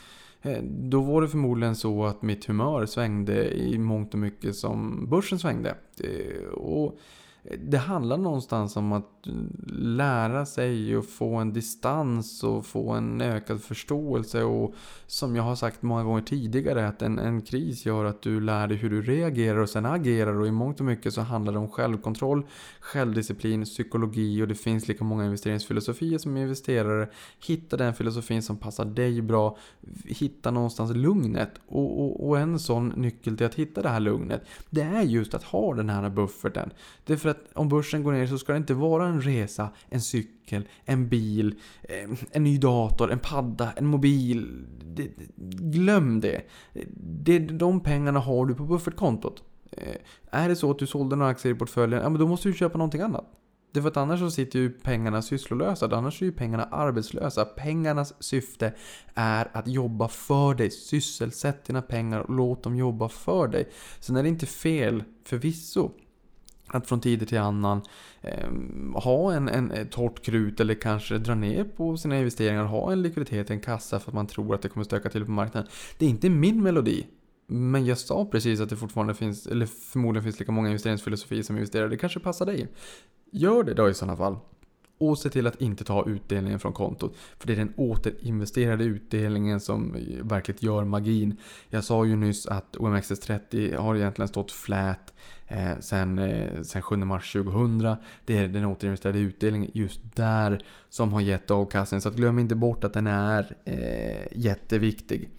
[0.48, 5.10] Eh, då var det förmodligen så att mitt humör svängde i mångt och mycket som
[5.10, 5.76] börsen svängde.
[6.04, 7.00] Eh, och
[7.56, 9.28] det handlar någonstans om att
[9.72, 14.74] lära sig och få en distans och få en ökad förståelse och
[15.08, 18.68] som jag har sagt många gånger tidigare att en, en kris gör att du lär
[18.68, 21.60] dig hur du reagerar och sen agerar och i mångt och mycket så handlar det
[21.60, 22.46] om självkontroll,
[22.80, 27.10] självdisciplin, psykologi och det finns lika många investeringsfilosofier som investerare.
[27.48, 29.58] Hitta den filosofin som passar dig bra,
[30.06, 34.48] hitta någonstans lugnet och, och, och en sån nyckel till att hitta det här lugnet
[34.70, 36.70] det är just att ha den här bufferten.
[37.06, 39.70] Det är för att om börsen går ner så ska det inte vara en resa,
[39.90, 44.66] en cykel, en bil, eh, en ny dator, en padda, en mobil.
[45.60, 46.42] Glöm det.
[46.98, 49.44] det de pengarna har du på buffertkontot.
[49.72, 49.96] Eh,
[50.32, 52.54] är det så att du sålde några aktier i portföljen, ja men då måste du
[52.54, 53.38] köpa någonting annat.
[53.72, 57.46] Det för att annars så sitter ju pengarna sysslolösa, annars är ju pengarna arbetslösa.
[57.46, 58.74] Pengarnas syfte
[59.14, 60.72] är att jobba för dig.
[60.72, 63.70] Sysselsätt dina pengar och låt dem jobba för dig.
[64.00, 65.92] Sen är det inte fel, förvisso,
[66.68, 67.82] att från tid till annan
[68.22, 68.50] eh,
[68.94, 73.50] ha en, en torrt krut eller kanske dra ner på sina investeringar, ha en likviditet,
[73.50, 75.70] i en kassa för att man tror att det kommer stöka till på marknaden.
[75.98, 77.08] Det är inte min melodi.
[77.48, 81.56] Men jag sa precis att det fortfarande finns, eller förmodligen finns lika många investeringsfilosofier som
[81.56, 81.90] investerar.
[81.90, 82.68] Det kanske passar dig.
[83.32, 84.38] Gör det då i sådana fall.
[85.00, 87.16] Och se till att inte ta utdelningen från kontot.
[87.40, 91.38] För det är den återinvesterade utdelningen som verkligen gör magin.
[91.70, 95.14] Jag sa ju nyss att OMXS30 har egentligen stått flät
[95.48, 97.96] eh, sen, eh, sen 7 mars 2000.
[98.26, 102.02] Det är den återinvesterade utdelningen just där som har gett avkastning.
[102.02, 105.30] Så att glöm inte bort att den är eh, jätteviktig.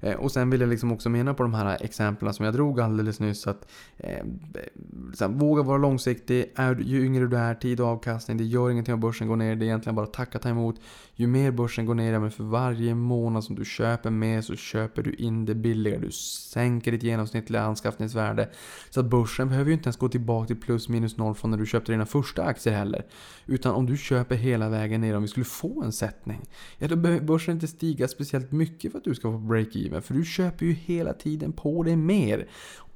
[0.00, 2.80] Eh, och sen vill jag liksom också mena på de här exemplen som jag drog
[2.80, 4.24] alldeles nyss att eh,
[5.20, 6.52] här, våga vara långsiktig.
[6.54, 8.36] Är, ju yngre du är, tid och avkastning.
[8.36, 9.56] Det gör ingenting om börsen går ner.
[9.56, 10.80] Det är egentligen bara att tacka ta emot.
[11.14, 15.02] Ju mer börsen går ner, men för varje månad som du köper mer så köper
[15.02, 15.98] du in det billigare.
[15.98, 18.48] Du sänker ditt genomsnittliga anskaffningsvärde.
[18.90, 21.58] Så att börsen behöver ju inte ens gå tillbaka till plus minus noll från när
[21.58, 23.06] du köpte dina första aktier heller.
[23.46, 26.40] Utan om du köper hela vägen ner, om vi skulle få en sättning,
[26.78, 30.00] ja då behöver börsen inte stiga speciellt mycket för att du ska få break-even.
[30.00, 32.48] För du köper ju hela tiden på dig mer.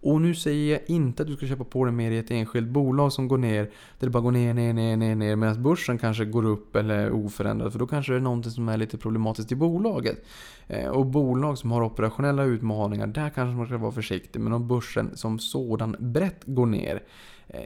[0.03, 2.69] Och nu säger jag inte att du ska köpa på dig mer i ett enskilt
[2.69, 3.63] bolag som går ner,
[3.99, 6.95] där det bara går ner, ner, ner, ner, ner, medan börsen kanske går upp eller
[6.95, 7.73] är oförändrad.
[7.73, 10.25] För då kanske det är någonting som är lite problematiskt i bolaget.
[10.67, 14.41] Eh, och bolag som har operationella utmaningar, där kanske man ska vara försiktig.
[14.41, 17.03] Men om börsen som sådan brett går ner,
[17.49, 17.61] eh,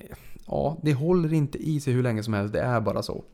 [0.47, 2.53] ja, det håller inte i sig hur länge som helst.
[2.53, 3.25] Det är bara så.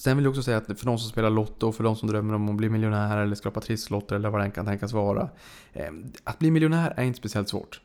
[0.00, 2.08] Sen vill jag också säga att för de som spelar Lotto och för de som
[2.08, 5.28] drömmer om att bli miljonär eller skrapa trisslotter eller vad det än kan tänkas vara.
[5.72, 5.90] Eh,
[6.24, 7.80] att bli miljonär är inte speciellt svårt.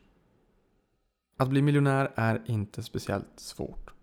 [1.37, 3.93] Att bli miljonär är inte speciellt svårt.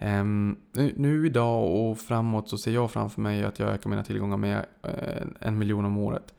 [0.00, 4.36] Um, nu idag och framåt så ser jag framför mig att jag ökar mina tillgångar
[4.36, 6.34] med uh, en miljon om året.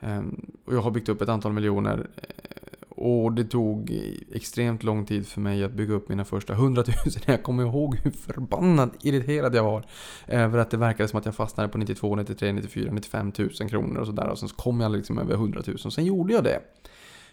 [0.00, 2.06] Um, och jag har byggt upp ett antal miljoner.
[2.16, 2.63] Eh,
[2.96, 4.00] och det tog
[4.32, 6.96] extremt lång tid för mig att bygga upp mina första 100 000.
[7.26, 9.84] Jag kommer ihåg hur förbannat irriterad jag var.
[10.26, 14.00] Över att det verkade som att jag fastnade på 92, 93, 94, 95 000 kronor
[14.00, 14.28] och sådär.
[14.28, 15.78] Och sen så kom jag liksom över 100 000.
[15.78, 16.60] Sen gjorde jag det.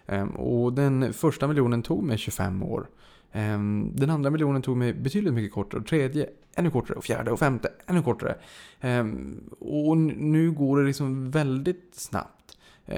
[0.05, 2.89] Ehm, och den första miljonen tog mig 25 år.
[3.31, 5.81] Ehm, den andra miljonen tog mig betydligt mycket kortare.
[5.81, 6.97] Och tredje ännu kortare.
[6.97, 8.35] Och fjärde och femte ännu kortare.
[8.79, 12.57] Ehm, och nu går det liksom väldigt snabbt.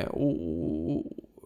[0.10, 1.04] Och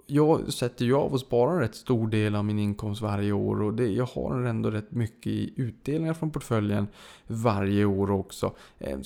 [0.08, 3.62] jag sätter ju av och sparar en rätt stor del av min inkomst varje år
[3.62, 6.88] och det, jag har ändå rätt mycket i utdelningar från portföljen
[7.28, 8.56] varje år också.
[8.80, 9.00] Eh,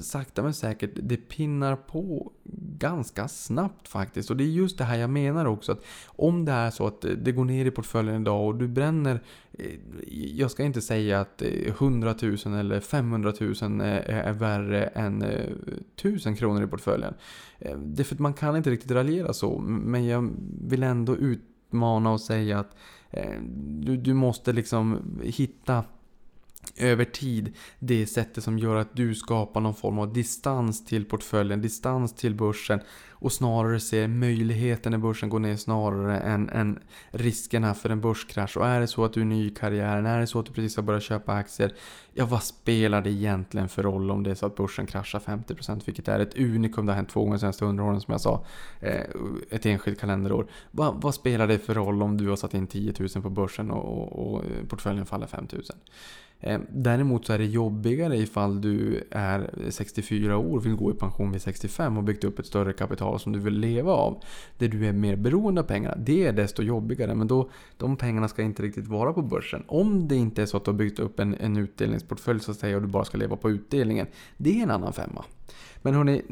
[0.00, 2.32] sakta men säkert, det pinnar på
[2.78, 4.30] ganska snabbt faktiskt.
[4.30, 5.72] Och det är just det här jag menar också.
[5.72, 8.68] att Om det är så att eh, det går ner i portföljen idag och du
[8.68, 9.20] bränner,
[9.52, 9.74] eh,
[10.34, 16.36] jag ska inte säga att eh, 100 000 eller 500 000 är värre än 1000
[16.36, 17.14] kronor i portföljen.
[17.76, 19.58] Det är för att man kan inte riktigt raljera så.
[19.58, 20.30] Men jag
[20.60, 22.76] vill ändå utmana och säga att
[23.58, 25.84] du, du måste liksom hitta
[26.76, 31.60] över tid det sättet som gör att du skapar någon form av distans till portföljen,
[31.60, 32.80] distans till börsen
[33.20, 36.78] och snarare ser möjligheten när börsen går ner snarare än, än
[37.10, 38.56] riskerna för en börskrasch.
[38.56, 40.52] Och är det så att du är ny i karriären, är det så att du
[40.52, 41.74] precis har börjat köpa aktier,
[42.18, 45.82] Ja, vad spelar det egentligen för roll om det är så att börsen kraschar 50%
[45.84, 48.20] vilket är ett unikum, det har hänt två gånger de senaste 100 åren som jag
[48.20, 48.44] sa.
[48.80, 49.04] Eh,
[49.50, 50.46] ett enskilt kalenderår.
[50.70, 53.70] Va, vad spelar det för roll om du har satt in 10 000 på börsen
[53.70, 55.62] och, och, och portföljen faller 5 000?
[56.40, 60.94] Eh, däremot så är det jobbigare ifall du är 64 år, och vill gå i
[60.94, 64.22] pension vid 65 och byggt upp ett större kapital som du vill leva av.
[64.58, 65.96] Där du är mer beroende av pengarna.
[65.96, 67.14] Det är desto jobbigare.
[67.14, 69.64] Men då, de pengarna ska inte riktigt vara på börsen.
[69.66, 72.58] Om det inte är så att du har byggt upp en, en utdelningsportfölj så att
[72.58, 74.06] säga och du bara ska leva på utdelningen.
[74.36, 75.24] Det är en annan femma.
[75.82, 76.22] Men hörni,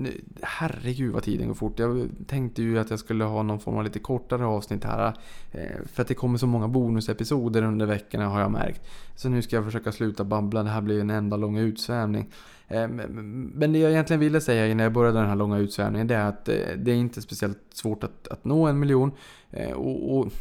[0.43, 1.79] herregud vad tiden går fort.
[1.79, 5.15] Jag tänkte ju att jag skulle ha någon form av lite kortare avsnitt här.
[5.53, 8.81] Eh, för att det kommer så många bonusepisoder under veckorna har jag märkt.
[9.15, 10.63] Så nu ska jag försöka sluta babbla.
[10.63, 12.31] Det här blir en enda lång utsvävning.
[12.69, 16.15] Eh, men det jag egentligen ville säga innan jag började den här långa utsvävningen det
[16.15, 19.13] är att eh, det är inte speciellt svårt att, att nå en miljon.
[19.75, 20.33] och, och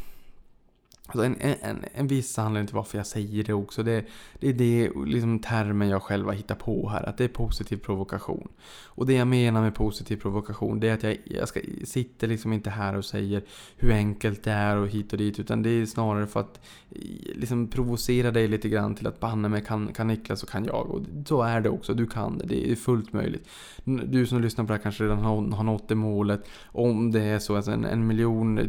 [1.08, 4.06] Alltså en, en, en viss anledning till varför jag säger det också, det,
[4.40, 7.78] det är det liksom termen jag själv har hittat på här, att det är positiv
[7.78, 8.48] provokation.
[8.86, 12.54] Och det jag menar med positiv provokation, det är att jag, jag ska, sitter liksom
[12.54, 13.44] inte här och säger
[13.78, 17.02] hur enkelt det är och hit och dit, utan det är snarare för att eh,
[17.36, 20.90] liksom provocera dig lite grann till att banne mig kan, kan Niklas så kan jag.
[20.90, 23.48] Och så är det också, du kan det, det är fullt möjligt.
[23.84, 26.48] Du som lyssnar på det här kanske redan har, har nått det målet.
[26.66, 28.66] Om det är så, alltså en, en miljon eh,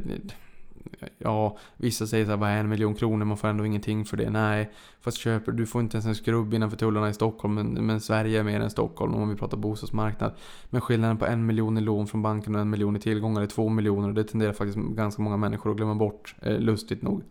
[1.19, 3.25] ja, vissa säger såhär, vad är en miljon kronor?
[3.25, 4.31] Man får ändå ingenting för det.
[4.31, 4.71] Nej,
[5.01, 7.55] fast köper du får inte ens en skrubb innanför tullarna i Stockholm.
[7.55, 10.33] Men, men Sverige är mer än Stockholm om vi pratar bostadsmarknad.
[10.71, 13.47] Men skillnaden på en miljon i lån från banken och en miljon i tillgångar är
[13.47, 14.09] två miljoner.
[14.09, 17.23] Och det tenderar faktiskt ganska många människor att glömma bort, eh, lustigt nog.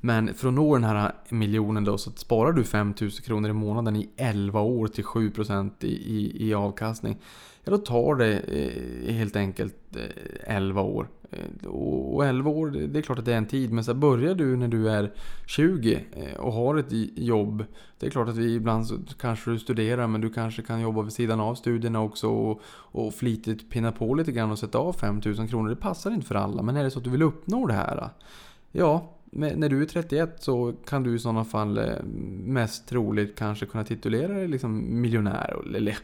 [0.00, 3.96] Men för att nå den här miljonen då så sparar du 5000 kronor i månaden
[3.96, 7.18] i 11 år till 7% i, i, i avkastning.
[7.64, 11.08] Ja, då tar det eh, helt enkelt eh, 11 år.
[11.30, 13.72] Eh, och 11 år, det är klart att det är en tid.
[13.72, 15.12] Men så börjar du när du är
[15.46, 17.64] 20 eh, och har ett jobb.
[17.98, 21.02] Det är klart att vi ibland så kanske du studerar men du kanske kan jobba
[21.02, 22.28] vid sidan av studierna också.
[22.28, 25.68] Och, och flitigt pinna på lite grann och sätta av 5000 kronor.
[25.68, 26.62] Det passar inte för alla.
[26.62, 28.10] Men är det så att du vill uppnå det här?
[28.72, 32.02] Ja, när du är 31 så kan du i sådana fall eh,
[32.44, 35.62] mest troligt kanske kunna titulera dig liksom miljonär.
[35.74, 35.98] Eller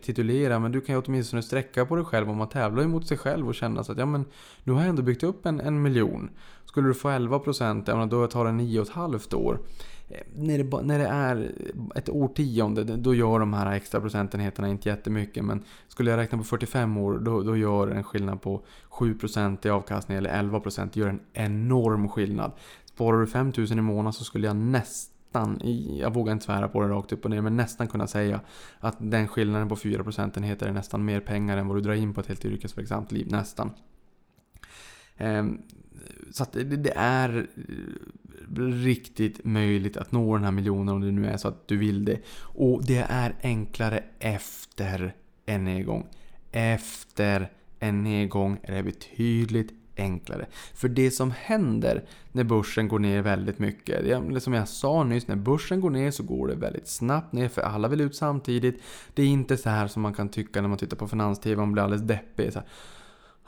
[0.00, 3.18] titulera, men du kan ju åtminstone sträcka på dig själv om man tävlar emot sig
[3.18, 4.24] själv och känna så att ja men
[4.64, 6.30] nu har jag ändå byggt upp en, en miljon.
[6.64, 9.58] Skulle du få 11% ja då tar det 9,5 år.
[10.08, 11.52] Eh, när det, när det är
[11.94, 15.44] ett årtionde, då gör de här extra procentenheterna inte jättemycket.
[15.44, 19.70] Men skulle jag räkna på 45 år, då, då gör en skillnad på 7% i
[19.70, 22.52] avkastning eller 11% gör en enorm skillnad.
[22.84, 25.60] Sparar du 5000 i månaden så skulle jag nästan,
[25.98, 28.40] jag vågar inte svära på det rakt upp och ner, men nästan kunna säga
[28.80, 32.14] att den skillnaden på 4 procentenheter är nästan mer pengar än vad du drar in
[32.14, 33.26] på ett helt yrkesverksamt liv.
[33.30, 33.70] Nästan.
[35.16, 35.62] Ehm,
[36.30, 37.46] så att det, är
[38.84, 42.04] riktigt möjligt att nå den här miljonen om det nu är så att du vill
[42.04, 42.18] det.
[42.38, 45.14] Och det är enklare efter
[45.46, 46.06] en nedgång.
[46.52, 50.46] Efter en nedgång är det betydligt enklare.
[50.74, 55.28] För det som händer när börsen går ner väldigt mycket, det som jag sa nyss,
[55.28, 58.82] när börsen går ner så går det väldigt snabbt ner för alla vill ut samtidigt.
[59.14, 61.72] Det är inte så här som man kan tycka när man tittar på finans-tv, man
[61.72, 62.52] blir alldeles deppig.
[62.52, 62.68] Så här,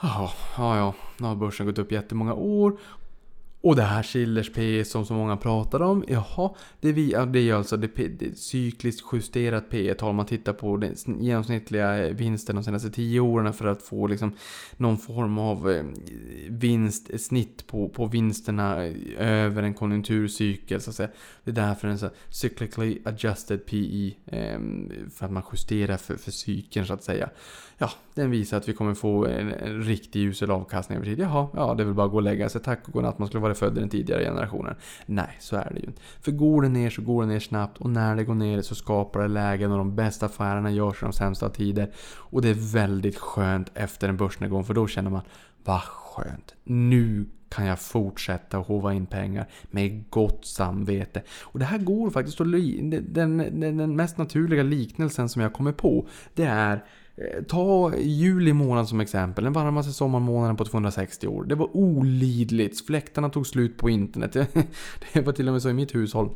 [0.02, 0.94] Ja, ja, ja.
[1.18, 2.78] Nu har börsen gått upp jättemånga år.
[3.66, 7.54] Och det här Schillers P som så många pratar om, jaha, det, vi, det är
[7.54, 12.64] alltså det, det cykliskt justerat P tal man tittar på den genomsnittliga eh, vinsten de
[12.64, 14.32] senaste 10 åren för att få liksom
[14.76, 15.84] någon form av eh,
[16.48, 18.76] vinstsnitt eh, på, på vinsterna
[19.18, 21.10] över en konjunkturcykel så att säga.
[21.44, 26.30] Det är därför den så cyclically adjusted PE, ehm, för att man justerar för, för
[26.30, 27.30] cykeln så att säga
[27.78, 31.18] ja, den visar att vi kommer få en, en riktig usel avkastning över tid.
[31.18, 32.60] Jaha, ja det är väl bara att gå och lägga sig.
[32.60, 34.74] Tack och godnatt, man skulle vara född i den tidigare generationen.
[35.06, 36.02] Nej, så är det ju inte.
[36.20, 38.74] För går det ner så går det ner snabbt och när det går ner så
[38.74, 41.90] skapar det lägen och de bästa affärerna görs i de sämsta tider.
[42.16, 45.22] Och det är väldigt skönt efter en börsnedgång för då känner man,
[45.64, 46.54] vad skönt.
[46.64, 51.22] Nu kan jag fortsätta att hova in pengar med gott samvete.
[51.42, 52.46] Och det här går faktiskt att...
[52.52, 56.84] Den, den, den mest naturliga liknelsen som jag kommer på, det är
[57.16, 61.44] Eh, ta juli månad som exempel, den varmaste sommarmånaden på 260 år.
[61.44, 64.32] Det var olidligt, fläktarna tog slut på internet.
[65.12, 66.30] Det var till och med så i mitt hushåll.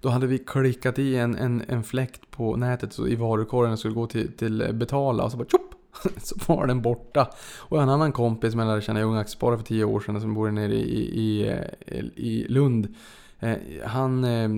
[0.00, 3.78] Då hade vi klickat i en, en, en fläkt på nätet så i varukorgen och
[3.78, 5.72] skulle gå till, till betala och så bara tjopp!
[6.22, 7.30] Så var den borta.
[7.58, 10.20] Och en annan kompis som jag lärde känna i Ung Aktiesparare för 10 år sedan
[10.20, 11.46] som bor nere i, i,
[11.86, 12.94] i, i Lund.
[13.40, 14.48] Eh, han eh,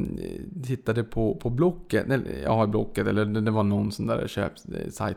[0.66, 5.16] tittade på, på Blocket, eller, ja Blocket, eller det var någon sån där köpsajt.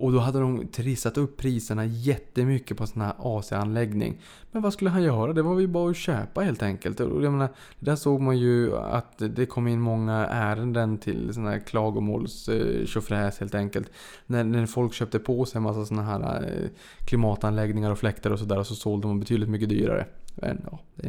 [0.00, 4.20] Och då hade de trissat upp priserna jättemycket på sån här AC-anläggning.
[4.52, 5.32] Men vad skulle han göra?
[5.32, 7.00] Det var ju bara att köpa helt enkelt.
[7.00, 7.48] Och jag menar,
[7.78, 13.30] där såg man ju att det kom in många ärenden till sån här klagomåls eh,
[13.40, 13.90] helt enkelt.
[14.26, 16.68] När, när folk köpte på sig en massa såna här eh,
[17.06, 20.06] klimatanläggningar och fläktar och sådär och så sålde de betydligt mycket dyrare.
[20.34, 20.80] Ja,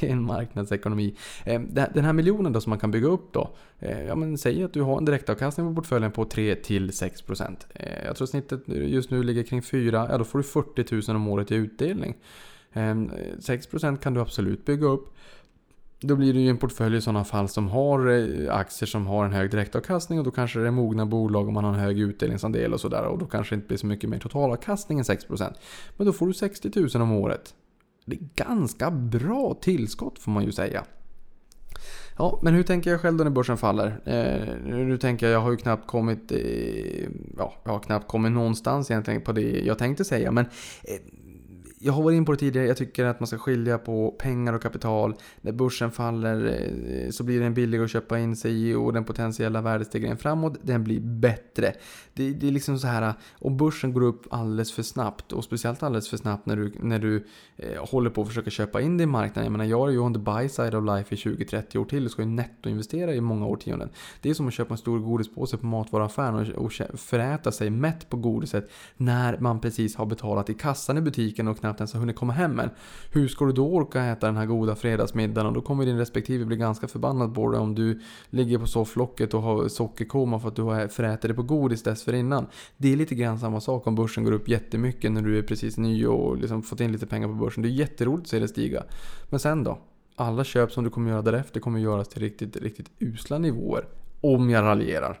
[0.00, 1.16] det är en marknadsekonomi.
[1.44, 3.50] Ehm, den här miljonen då som man kan bygga upp då.
[3.78, 7.56] Eh, ja men säg att du har en direktavkastning på portföljen på 3-6%.
[7.74, 10.08] Eh, jag tror snittet just nu ligger kring 4.
[10.10, 12.16] Ja då får du 40 000 om året i utdelning.
[12.72, 15.14] Ehm, 6% kan du absolut bygga upp.
[16.02, 19.24] Då blir det ju en portfölj i sådana fall som har eh, aktier som har
[19.24, 21.98] en hög direktavkastning och då kanske det är mogna bolag och man har en hög
[21.98, 25.54] utdelningsandel och sådär och då kanske det inte blir så mycket mer totalavkastning än 6%.
[25.96, 27.54] Men då får du 60 000 om året.
[28.04, 30.84] Det är ganska bra tillskott får man ju säga.
[32.16, 34.00] Ja, men hur tänker jag själv då när börsen faller?
[34.04, 36.38] Eh, nu tänker jag, jag har ju knappt kommit, eh,
[37.38, 40.32] ja, jag har knappt kommit någonstans egentligen på det jag tänkte säga.
[40.32, 40.44] Men
[40.84, 41.00] eh,
[41.82, 44.52] jag har varit in på det tidigare, jag tycker att man ska skilja på pengar
[44.52, 45.14] och kapital.
[45.40, 49.04] När börsen faller eh, så blir den billigare att köpa in sig i och den
[49.04, 51.72] potentiella värdestegringen framåt, den blir bättre.
[52.14, 55.82] Det, det, är liksom så här, om börsen går upp alldeles för snabbt och speciellt
[55.82, 57.26] alldeles för snabbt när du, när du
[57.56, 59.44] eh, håller på att försöka köpa in dig i marknaden.
[59.44, 62.04] Jag menar, jag är ju on the buy side of life i 20-30 år till
[62.04, 63.88] och ska ju nettoinvestera i många årtionden.
[64.20, 68.08] Det är som att köpa en stor godispåse på matvaruaffären och, och föräta sig mätt
[68.08, 71.92] på godiset när man precis har betalat i kassan i butiken och knappt knappt ens
[71.92, 72.70] har hunnit komma hem än.
[73.10, 75.46] Hur ska du då orka äta den här goda fredagsmiddagen?
[75.46, 78.00] Och då kommer din respektive bli ganska förbannad på dig om du
[78.30, 82.46] ligger på sofflocket och har sockerkoma för att du har förätit dig på godis dessförinnan.
[82.76, 85.78] Det är lite grann samma sak om börsen går upp jättemycket när du är precis
[85.78, 87.62] ny och liksom fått in lite pengar på börsen.
[87.62, 88.82] Det är jätteroligt att se det stiga.
[89.28, 89.78] Men sen då?
[90.16, 93.84] Alla köp som du kommer göra därefter kommer göras till riktigt, riktigt usla nivåer.
[94.20, 95.18] Om jag raljerar.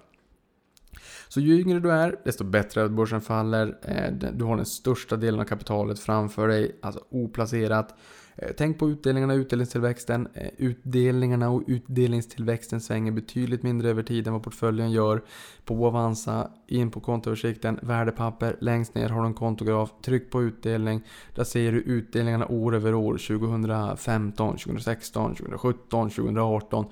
[1.32, 3.78] Så ju yngre du är, desto bättre att börsen faller.
[3.82, 7.94] Eh, du har den största delen av kapitalet framför dig, alltså oplacerat.
[8.42, 10.28] Eh, tänk på utdelningarna och utdelningstillväxten.
[10.34, 15.22] Eh, utdelningarna och utdelningstillväxten svänger betydligt mindre över tid än vad portföljen gör.
[15.64, 19.92] På Avanza, in på kontoöversikten, värdepapper, längst ner har du en kontograf.
[20.04, 21.02] Tryck på utdelning.
[21.34, 23.12] Där ser du utdelningarna år över år.
[23.12, 26.84] 2015, 2016, 2017, 2018.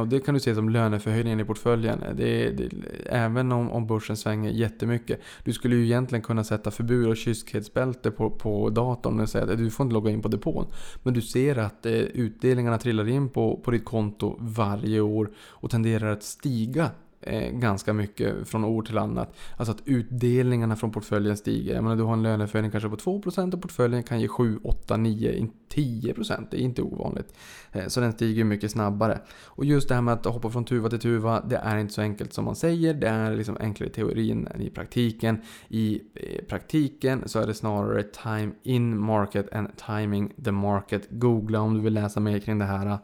[0.00, 2.02] Och det kan du se som löneförhöjningen i portföljen.
[2.02, 2.70] Eh, det, det,
[3.06, 5.20] även om, om börsen svänger jättemycket.
[5.44, 9.58] Du skulle ju egentligen kunna sätta förbud och kyskhetsbälte på, på datorn och säga att
[9.58, 10.66] du får inte logga in på depån.
[11.02, 15.70] Men du ser att eh, utdelningarna trillar in på, på ditt konto varje år och
[15.70, 16.90] tenderar att stiga
[17.26, 19.34] eh, ganska mycket från år till annat.
[19.56, 21.74] Alltså att utdelningarna från portföljen stiger.
[21.74, 24.96] Jag menar, du har en löneförhöjning kanske på 2% och portföljen kan ge 7, 8,
[24.96, 26.46] 9, 10%.
[26.50, 27.34] Det är inte ovanligt.
[27.72, 29.20] Eh, så den stiger mycket snabbare.
[29.44, 32.00] Och just det här med att hoppa från tuva till tuva, det är inte så
[32.00, 32.94] enkelt som man säger.
[32.94, 35.40] Det är liksom enklare i teorin än i praktiken.
[35.68, 41.06] I eh, praktiken så är det snarare time in market än timing the market.
[41.10, 42.98] Googla om du vill läsa mer kring det här.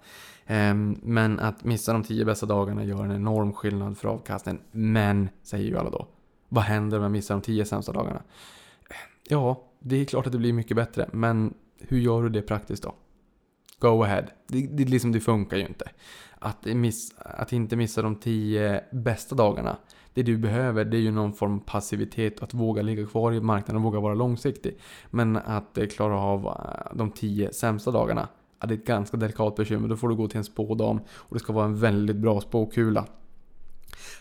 [0.52, 4.62] Ehm, men att missa de tio bästa dagarna gör en enorm skillnad för avkastningen.
[4.70, 6.06] Men, säger ju alla då.
[6.48, 8.22] Vad händer om jag missar de tio sämsta dagarna?
[9.28, 11.08] Ja, det är klart att det blir mycket bättre.
[11.12, 12.94] Men hur gör du det praktiskt då?
[13.78, 14.24] Go ahead.
[14.48, 15.90] Det, det, liksom, det funkar ju inte.
[16.38, 19.76] Att, miss, att inte missa de tio bästa dagarna.
[20.14, 22.42] Det du behöver det är ju någon form av passivitet.
[22.42, 24.78] Att våga ligga kvar i marknaden och våga vara långsiktig.
[25.10, 28.28] Men att klara av eh, de tio sämsta dagarna
[28.60, 29.88] ja, det är ett ganska delikat bekymmer.
[29.88, 33.06] Då får du gå till en spådam och det ska vara en väldigt bra spåkula.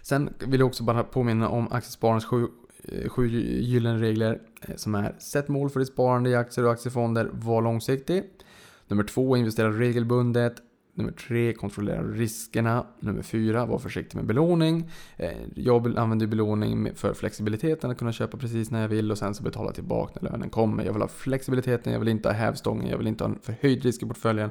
[0.02, 2.48] Sen vill jag också bara påminna om aktiespararens sju,
[2.84, 3.28] eh, sju
[3.62, 7.30] gyllene regler eh, som är Sätt mål för ditt sparande i aktier och aktiefonder.
[7.34, 8.24] Var långsiktig.
[8.88, 10.56] Nummer två, investera regelbundet.
[11.00, 12.86] Nummer tre, kontrollera riskerna.
[13.00, 14.89] Nummer fyra, var försiktig med belåning.
[15.18, 19.36] Eh, jag använder belåning för flexibiliteten, att kunna köpa precis när jag vill och sen
[19.36, 20.84] så betala tillbaka när lönen kommer.
[20.84, 23.84] Jag vill ha flexibiliteten, jag vill inte ha hävstången, jag vill inte ha en förhöjd
[23.84, 24.50] risk i portföljen.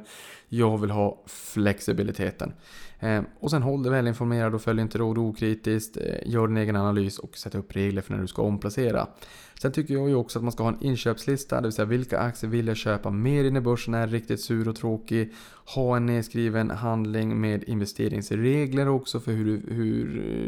[0.48, 2.52] Jag vill ha flexibiliteten.
[3.00, 5.96] Eh, och sen håll dig välinformerad och följ inte råd okritiskt.
[5.96, 9.06] Eh, gör din egen analys och sätt upp regler för när du ska omplacera.
[9.62, 12.18] Sen tycker jag ju också att man ska ha en inköpslista, det vill säga vilka
[12.18, 15.32] aktier vill jag köpa mer in i börsen är riktigt sur och tråkig.
[15.74, 20.04] Ha en nedskriven handling med investeringsregler också för hur du, hur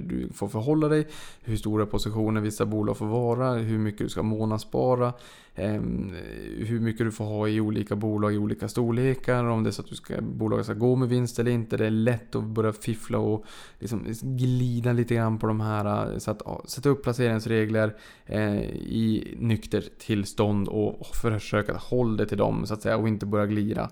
[0.08, 1.06] du får förhålla dig.
[1.42, 5.12] Hur stora positioner vissa bolag får vara, hur mycket du ska månadsspara.
[5.54, 6.12] Ehm,
[6.56, 9.44] hur mycket du får ha i olika bolag i olika storlekar.
[9.44, 11.76] Om det är så att du ska, bolaget ska gå med vinst eller inte.
[11.76, 13.44] Det är lätt att börja fiffla och
[13.78, 16.12] liksom glida lite grann på de här.
[16.12, 17.96] Eh, så att ja, sätta upp placeringsregler
[18.26, 23.26] eh, i nykter tillstånd och försöka hålla dig till dem så att säga och inte
[23.26, 23.90] börja glida.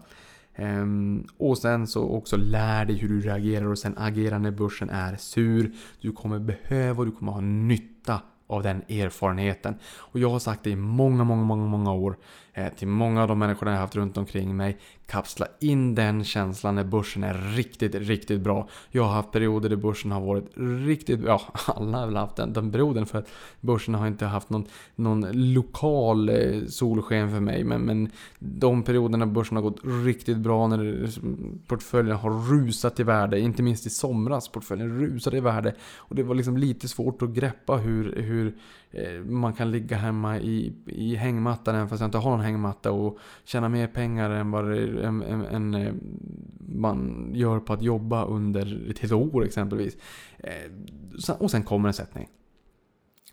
[0.60, 4.90] Um, och sen så också lär dig hur du reagerar och sen agera när börsen
[4.90, 5.72] är sur.
[6.00, 7.97] Du kommer behöva och du kommer ha nytta
[8.48, 9.74] av den erfarenheten.
[9.96, 12.16] Och jag har sagt det i många, många, många, många år
[12.58, 14.78] Eh, till många av de människorna jag haft runt omkring mig.
[15.06, 18.68] Kapsla in den känslan när börsen är riktigt, riktigt bra.
[18.90, 20.44] Jag har haft perioder där börsen har varit
[20.86, 21.28] riktigt bra.
[21.28, 23.28] Ja, alla har väl haft den, den perioden för att
[23.60, 27.64] börsen har inte haft någon, någon lokal eh, solsken för mig.
[27.64, 31.08] Men, men de perioderna börsen har gått riktigt bra när
[31.66, 33.40] portföljen har rusat i värde.
[33.40, 34.48] Inte minst i somras.
[34.48, 35.74] Portföljen rusade i värde.
[35.96, 38.56] Och det var liksom lite svårt att greppa hur, hur
[38.90, 42.92] eh, man kan ligga hemma i, i hängmattan även fast jag inte har någon hängmatta
[42.92, 46.00] och tjäna mer pengar än vad det, en, en, en,
[46.58, 49.96] man gör på att jobba under ett helt år exempelvis.
[50.38, 52.28] Eh, och sen kommer en sättning.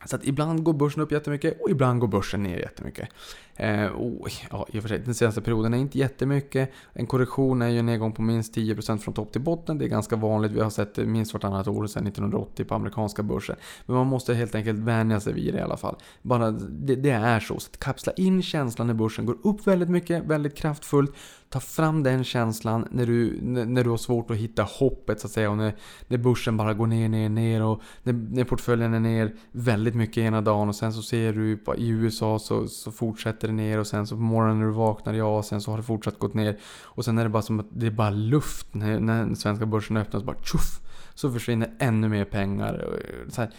[0.05, 3.09] Så att ibland går börsen upp jättemycket och ibland går börsen ner jättemycket.
[3.57, 6.71] Eh, och, ja, i och för sig, den senaste perioden är inte jättemycket.
[6.93, 9.77] En korrektion är ju en nedgång på minst 10% från topp till botten.
[9.77, 10.51] Det är ganska vanligt.
[10.51, 13.55] Vi har sett det minst vartannat år sedan 1980 på amerikanska börser.
[13.85, 15.95] Men man måste helt enkelt vänja sig vid det i alla fall.
[16.21, 17.59] Bara, det, det är så.
[17.59, 21.15] så att kapsla in känslan när börsen går upp väldigt mycket, väldigt kraftfullt.
[21.49, 25.33] Ta fram den känslan när du, när du har svårt att hitta hoppet så att
[25.33, 25.49] säga.
[25.49, 25.75] Och när,
[26.07, 27.63] när börsen bara går ner, ner, ner.
[27.63, 30.69] Och när, när portföljen är ner väldigt mycket ena dagen.
[30.69, 33.79] Och sen så ser du i USA så, så fortsätter det ner.
[33.79, 36.33] Och sen så på morgonen när du vaknar i Asien så har det fortsatt gått
[36.33, 36.59] ner.
[36.83, 38.73] Och sen är det bara som att det är bara luft.
[38.73, 40.81] När, när den svenska börsen öppnas bara tjoff.
[41.13, 42.99] Så försvinner ännu mer pengar.
[43.29, 43.51] Så här,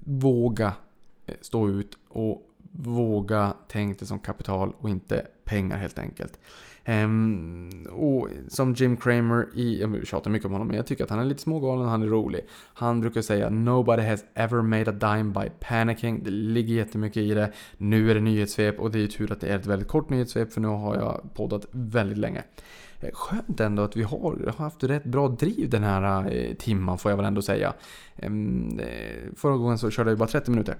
[0.00, 0.72] våga
[1.26, 6.40] eh, stå ut och våga tänka det som kapital och inte pengar helt enkelt.
[6.84, 11.10] Ehm, och som Jim Cramer i, jag tjatar mycket om honom men jag tycker att
[11.10, 12.40] han är lite smågalen och han är rolig.
[12.74, 16.22] Han brukar säga “Nobody has ever made a dime by panicking”.
[16.24, 17.52] Det ligger jättemycket i det.
[17.76, 20.10] Nu är det nyhetssvep och det är ju tur att det är ett väldigt kort
[20.10, 22.42] nyhetssvep för nu har jag poddat väldigt länge.
[23.00, 27.10] Eh, skönt ändå att vi har haft rätt bra driv den här eh, timman får
[27.10, 27.72] jag väl ändå säga.
[28.16, 30.76] Ehm, eh, förra gången så körde jag bara 30 minuter.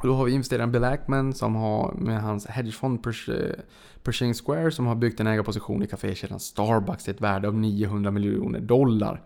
[0.00, 3.12] Och då har vi investeraren Bill Ackman som har med hans hedgefond eh,
[4.02, 8.10] Pershing Square som har byggt en ägarposition i kafékedjan Starbucks till ett värde av 900
[8.10, 9.22] miljoner dollar.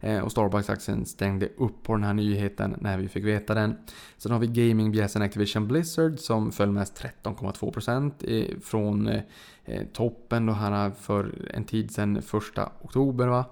[0.00, 3.76] Eh, och Starbucks-aktien stängde upp på den här nyheten när vi fick veta den.
[4.16, 9.10] Sen har vi gamingbjässen Activision Blizzard som föll mest 13,2% eh, från
[9.92, 13.26] toppen då här för en tid sedan, första oktober.
[13.26, 13.44] Va?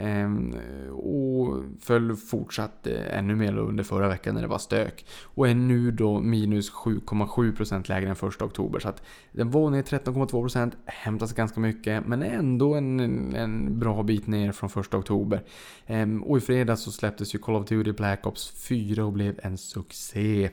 [0.00, 0.54] Ehm,
[0.90, 5.06] och föll fortsatt eh, ännu mer under förra veckan när det var stök.
[5.22, 8.80] Och är nu då minus 7,7% lägre än första oktober.
[8.80, 13.00] Så att den var ner 13,2%, hämtas ganska mycket, men ändå en,
[13.34, 15.42] en bra bit ner från första oktober.
[15.86, 19.40] Ehm, och i fredags så släpptes ju Call of Duty Black Ops 4 och blev
[19.42, 20.50] en succé.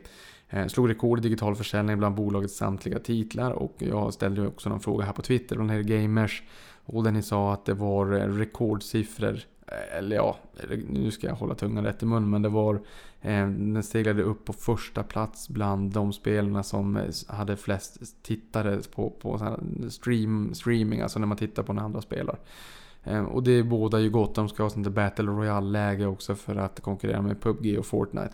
[0.49, 4.79] Eh, slog rekord i digital försäljning bland bolagets samtliga titlar och jag ställde också någon
[4.79, 6.43] fråga här på Twitter från här Gamers
[6.88, 9.39] och där ni sa att det var eh, rekordsiffror.
[9.67, 10.38] Eh, eller ja,
[10.89, 12.29] nu ska jag hålla tungan rätt i mun.
[12.29, 12.75] Men det var...
[13.21, 18.79] Eh, den steglade upp på första plats bland de spelarna som eh, hade flest tittare
[18.95, 19.57] på, på
[19.89, 21.01] stream, streaming.
[21.01, 22.39] Alltså när man tittar på när andra spelar.
[23.03, 24.35] Eh, och det båda ju gott.
[24.35, 28.33] De ska ha sånt Battle Royale-läge också för att konkurrera med PubG och Fortnite.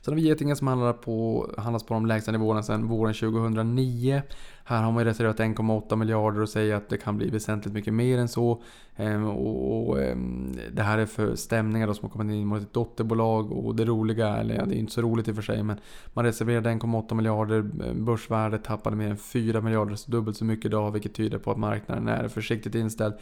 [0.00, 4.22] Sen har vi Getingen som handlar på, handlas på de lägsta nivåerna sedan våren 2009.
[4.64, 7.94] Här har man ju reserverat 1,8 miljarder och säger att det kan bli väsentligt mycket
[7.94, 8.62] mer än så.
[8.96, 12.72] Ehm, och, ehm, det här är för stämningar då som har kommit in mot ett
[12.72, 13.52] dotterbolag.
[13.52, 15.76] Och det roliga, eller ja, det är inte så roligt i och för sig, men
[16.14, 17.58] man reserverade 1,8 miljarder.
[17.58, 21.50] Ehm, Börsvärdet tappade mer än 4 miljarder, så dubbelt så mycket idag, vilket tyder på
[21.50, 23.14] att marknaden är försiktigt inställd.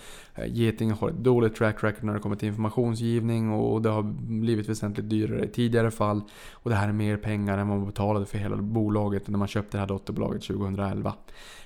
[0.46, 4.68] Getinge har ett dåligt track record när det kommer till informationsgivning och det har blivit
[4.68, 6.20] väsentligt dyrare i tidigare fall.
[6.52, 9.48] Och det här är mer pengar än vad man betalade för hela bolaget när man
[9.48, 11.14] köpte det här dotterbolaget 2011.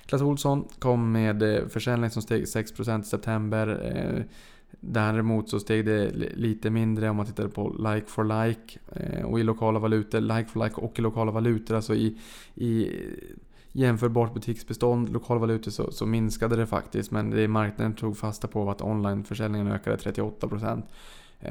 [0.05, 3.67] Clas Olsson kom med eh, försäljning som steg 6% i september.
[3.95, 4.23] Eh,
[4.79, 9.39] däremot så steg det lite mindre om man tittar på like for like eh, och
[9.39, 10.19] i lokala valutor.
[10.19, 12.17] Like for like och i lokala valutor, alltså i,
[12.55, 12.91] i
[13.71, 17.11] jämförbart butiksbestånd, lokala valutor så, så minskade det faktiskt.
[17.11, 20.83] Men det marknaden tog fasta på var att onlineförsäljningen ökade 38%.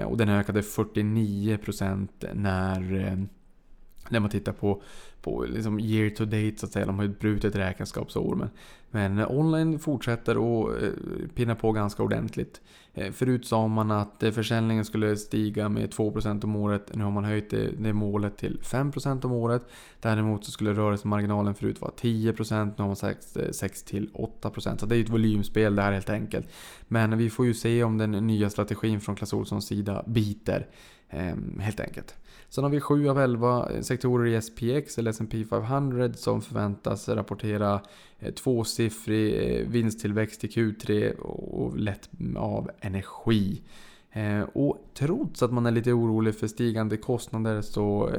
[0.07, 3.16] Och den ökade 49% när
[4.12, 4.82] när man tittar på,
[5.22, 6.86] på liksom year to date så att säga.
[6.86, 8.34] De har ju brutit räkenskapsår.
[8.34, 8.50] Men,
[8.90, 10.88] men eh, online fortsätter att eh,
[11.34, 12.60] pinna på ganska ordentligt.
[12.94, 16.90] Eh, förut sa man att eh, försäljningen skulle stiga med 2% om året.
[16.94, 19.66] Nu har man höjt det, det målet till 5% om året.
[20.00, 22.64] Däremot så skulle rörelsemarginalen förut vara 10%.
[22.64, 24.76] Nu har man sagt eh, 6-8%.
[24.76, 26.46] Så det är ju ett volymspel det här helt enkelt.
[26.88, 30.66] Men vi får ju se om den nya strategin från Clas Ohlsons sida biter.
[31.08, 32.14] Eh, helt enkelt.
[32.55, 37.09] Sen har vi 7 av 11 eh, sektorer i SPX eller S&P 500 som förväntas
[37.09, 37.80] rapportera
[38.18, 43.62] eh, tvåsiffrig eh, vinsttillväxt i Q3 och lätt av energi.
[44.53, 48.11] Och trots att man är lite orolig för stigande kostnader så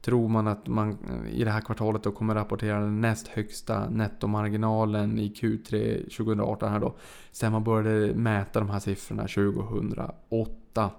[0.00, 0.98] tror man att man
[1.32, 6.80] i det här kvartalet då kommer rapportera den näst högsta nettomarginalen i Q3 2018 här
[6.80, 6.96] då.
[7.32, 10.90] Sen man började mäta de här siffrorna 2008.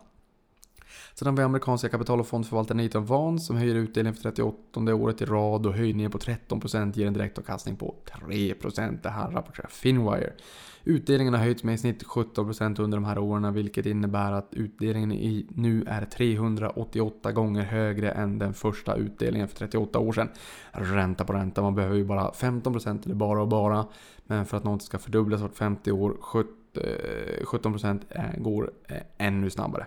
[1.13, 5.21] Sen har vi amerikanska kapital och fondförvaltaren Nathan Vaughn som höjer utdelningen för 38 året
[5.21, 8.99] i rad och höjningen på 13% ger en direktavkastning på 3%.
[9.03, 10.33] Det här rapporterar Finwire.
[10.83, 15.11] Utdelningen har höjts med i snitt 17% under de här åren vilket innebär att utdelningen
[15.11, 20.29] i nu är 388 gånger högre än den första utdelningen för 38 år sedan.
[20.71, 23.85] Ränta på ränta, man behöver ju bara 15% eller bara och bara.
[24.23, 26.17] Men för att något ska fördubblas vart 50 år,
[27.43, 29.85] 17% eh, eh, går eh, ännu snabbare.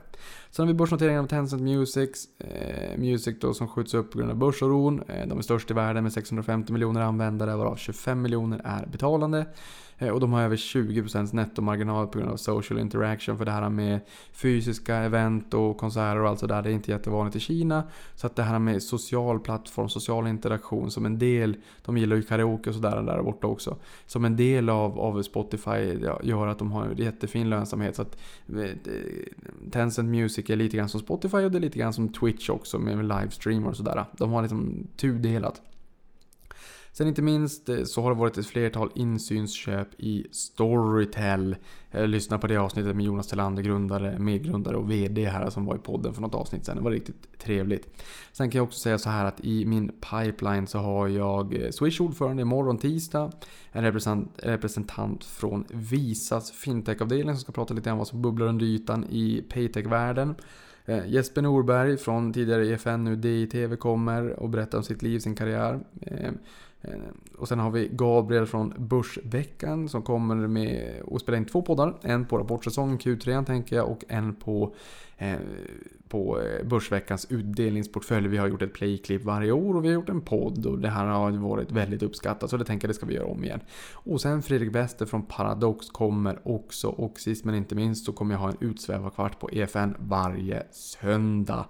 [0.52, 4.30] Sen har vi börsnoteringen av Tencent Music, eh, Music då, som skjuts upp på grund
[4.30, 5.02] av börsoron.
[5.08, 9.46] Eh, de är störst i världen med 650 miljoner användare varav 25 miljoner är betalande.
[10.00, 13.68] Eh, och de har över 20% nettomarginal på grund av social interaction för det här
[13.68, 14.00] med
[14.32, 16.62] fysiska event och konserter och allt sådär.
[16.62, 17.82] Det är inte jättevanligt i Kina.
[18.14, 22.22] Så att det här med social plattform, social interaktion som en del, de gillar ju
[22.22, 23.76] karaoke och sådär där borta också.
[24.06, 27.96] Som en del av, av Spotify gör att de har en jättefin lönsamhet.
[27.96, 28.16] Så att
[28.48, 28.70] eh,
[29.70, 32.78] Tencent Music är lite grann som Spotify och det är lite grann som Twitch också
[32.78, 34.04] med livestream och sådär.
[34.16, 35.62] De har liksom tudelat.
[37.00, 41.56] Sen inte minst eh, så har det varit ett flertal insynsköp i Storytel.
[41.90, 45.76] Eh, lyssna på det avsnittet med Jonas Thelander, grundare, medgrundare och VD här som var
[45.76, 46.76] i podden för något avsnitt sen.
[46.76, 48.02] Det var riktigt trevligt.
[48.32, 51.70] Sen kan jag också säga så här att i min pipeline så har jag eh,
[51.70, 53.32] Swish ordförande imorgon tisdag.
[53.72, 53.84] En
[54.36, 59.44] representant från Visas fintech-avdelning som ska prata lite om vad som bubblar under ytan i
[59.48, 60.34] paytech-världen.
[61.06, 65.80] Jesper Norberg från tidigare EFN, nu DITV kommer och berättar om sitt liv, sin karriär.
[66.82, 66.92] Eh,
[67.38, 71.94] och sen har vi Gabriel från Börsveckan som kommer med och spelar in två poddar.
[72.02, 74.74] En på rapportsäsongen Q3 tänker jag och en på,
[75.18, 75.38] eh,
[76.08, 78.28] på eh, Börsveckans utdelningsportfölj.
[78.28, 80.88] Vi har gjort ett playklipp varje år och vi har gjort en podd och det
[80.88, 83.60] här har varit väldigt uppskattat så det tänker jag det ska vi göra om igen.
[83.92, 88.34] Och sen Fredrik Wester från Paradox kommer också och sist men inte minst så kommer
[88.34, 91.66] jag ha en utsvävarkvart på EFN varje söndag.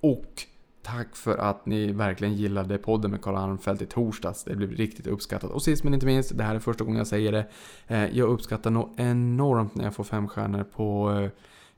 [0.00, 0.46] Och
[0.82, 4.44] Tack för att ni verkligen gillade podden med Karl Armfelt i torsdags.
[4.44, 5.50] Det blev riktigt uppskattat.
[5.50, 7.46] Och sist men inte minst, det här är första gången jag säger det.
[7.86, 11.30] Eh, jag uppskattar nog enormt när jag får fem stjärnor på, eh,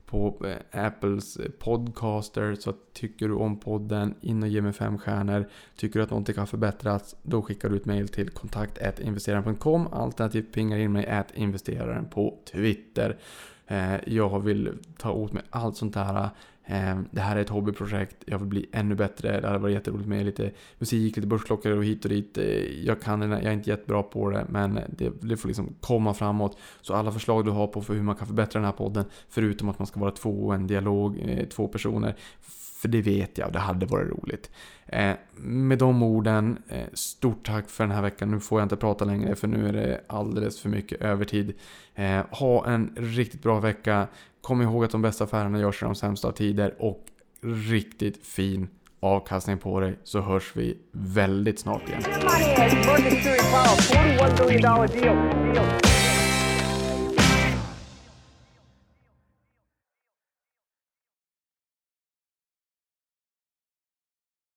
[0.05, 2.55] på eh, Apples podcaster.
[2.55, 5.49] Så tycker du om podden, in och ge mig fem stjärnor.
[5.75, 9.87] Tycker du att någonting kan förbättras, då skickar du ett mail till kontakt.investeraren.com.
[9.87, 13.17] Alternativt pingar in mig investeraren på Twitter.
[14.05, 16.29] Jag vill ta åt mig allt sånt här
[16.67, 19.41] Ehm, det här är ett hobbyprojekt, jag vill bli ännu bättre.
[19.41, 22.37] Det hade varit jätteroligt med lite musik, lite börsklockor och hit och dit.
[22.37, 26.13] Eh, jag, kan, jag är inte jättebra på det, men det, det får liksom komma
[26.13, 26.57] framåt.
[26.81, 29.69] Så alla förslag du har på för hur man kan förbättra den här podden, förutom
[29.69, 32.15] att man ska vara två och en dialog, eh, två personer.
[32.81, 34.51] För det vet jag, det hade varit roligt.
[34.85, 36.57] Eh, med de orden,
[36.93, 38.31] stort tack för den här veckan.
[38.31, 41.53] Nu får jag inte prata längre för nu är det alldeles för mycket övertid.
[42.29, 44.07] Ha en riktigt bra vecka.
[44.45, 47.05] Kom ihåg att de bästa affärerna görs i de sämsta av tider och
[47.69, 48.67] riktigt fin
[48.99, 52.01] avkastning på dig så hörs vi väldigt snart igen.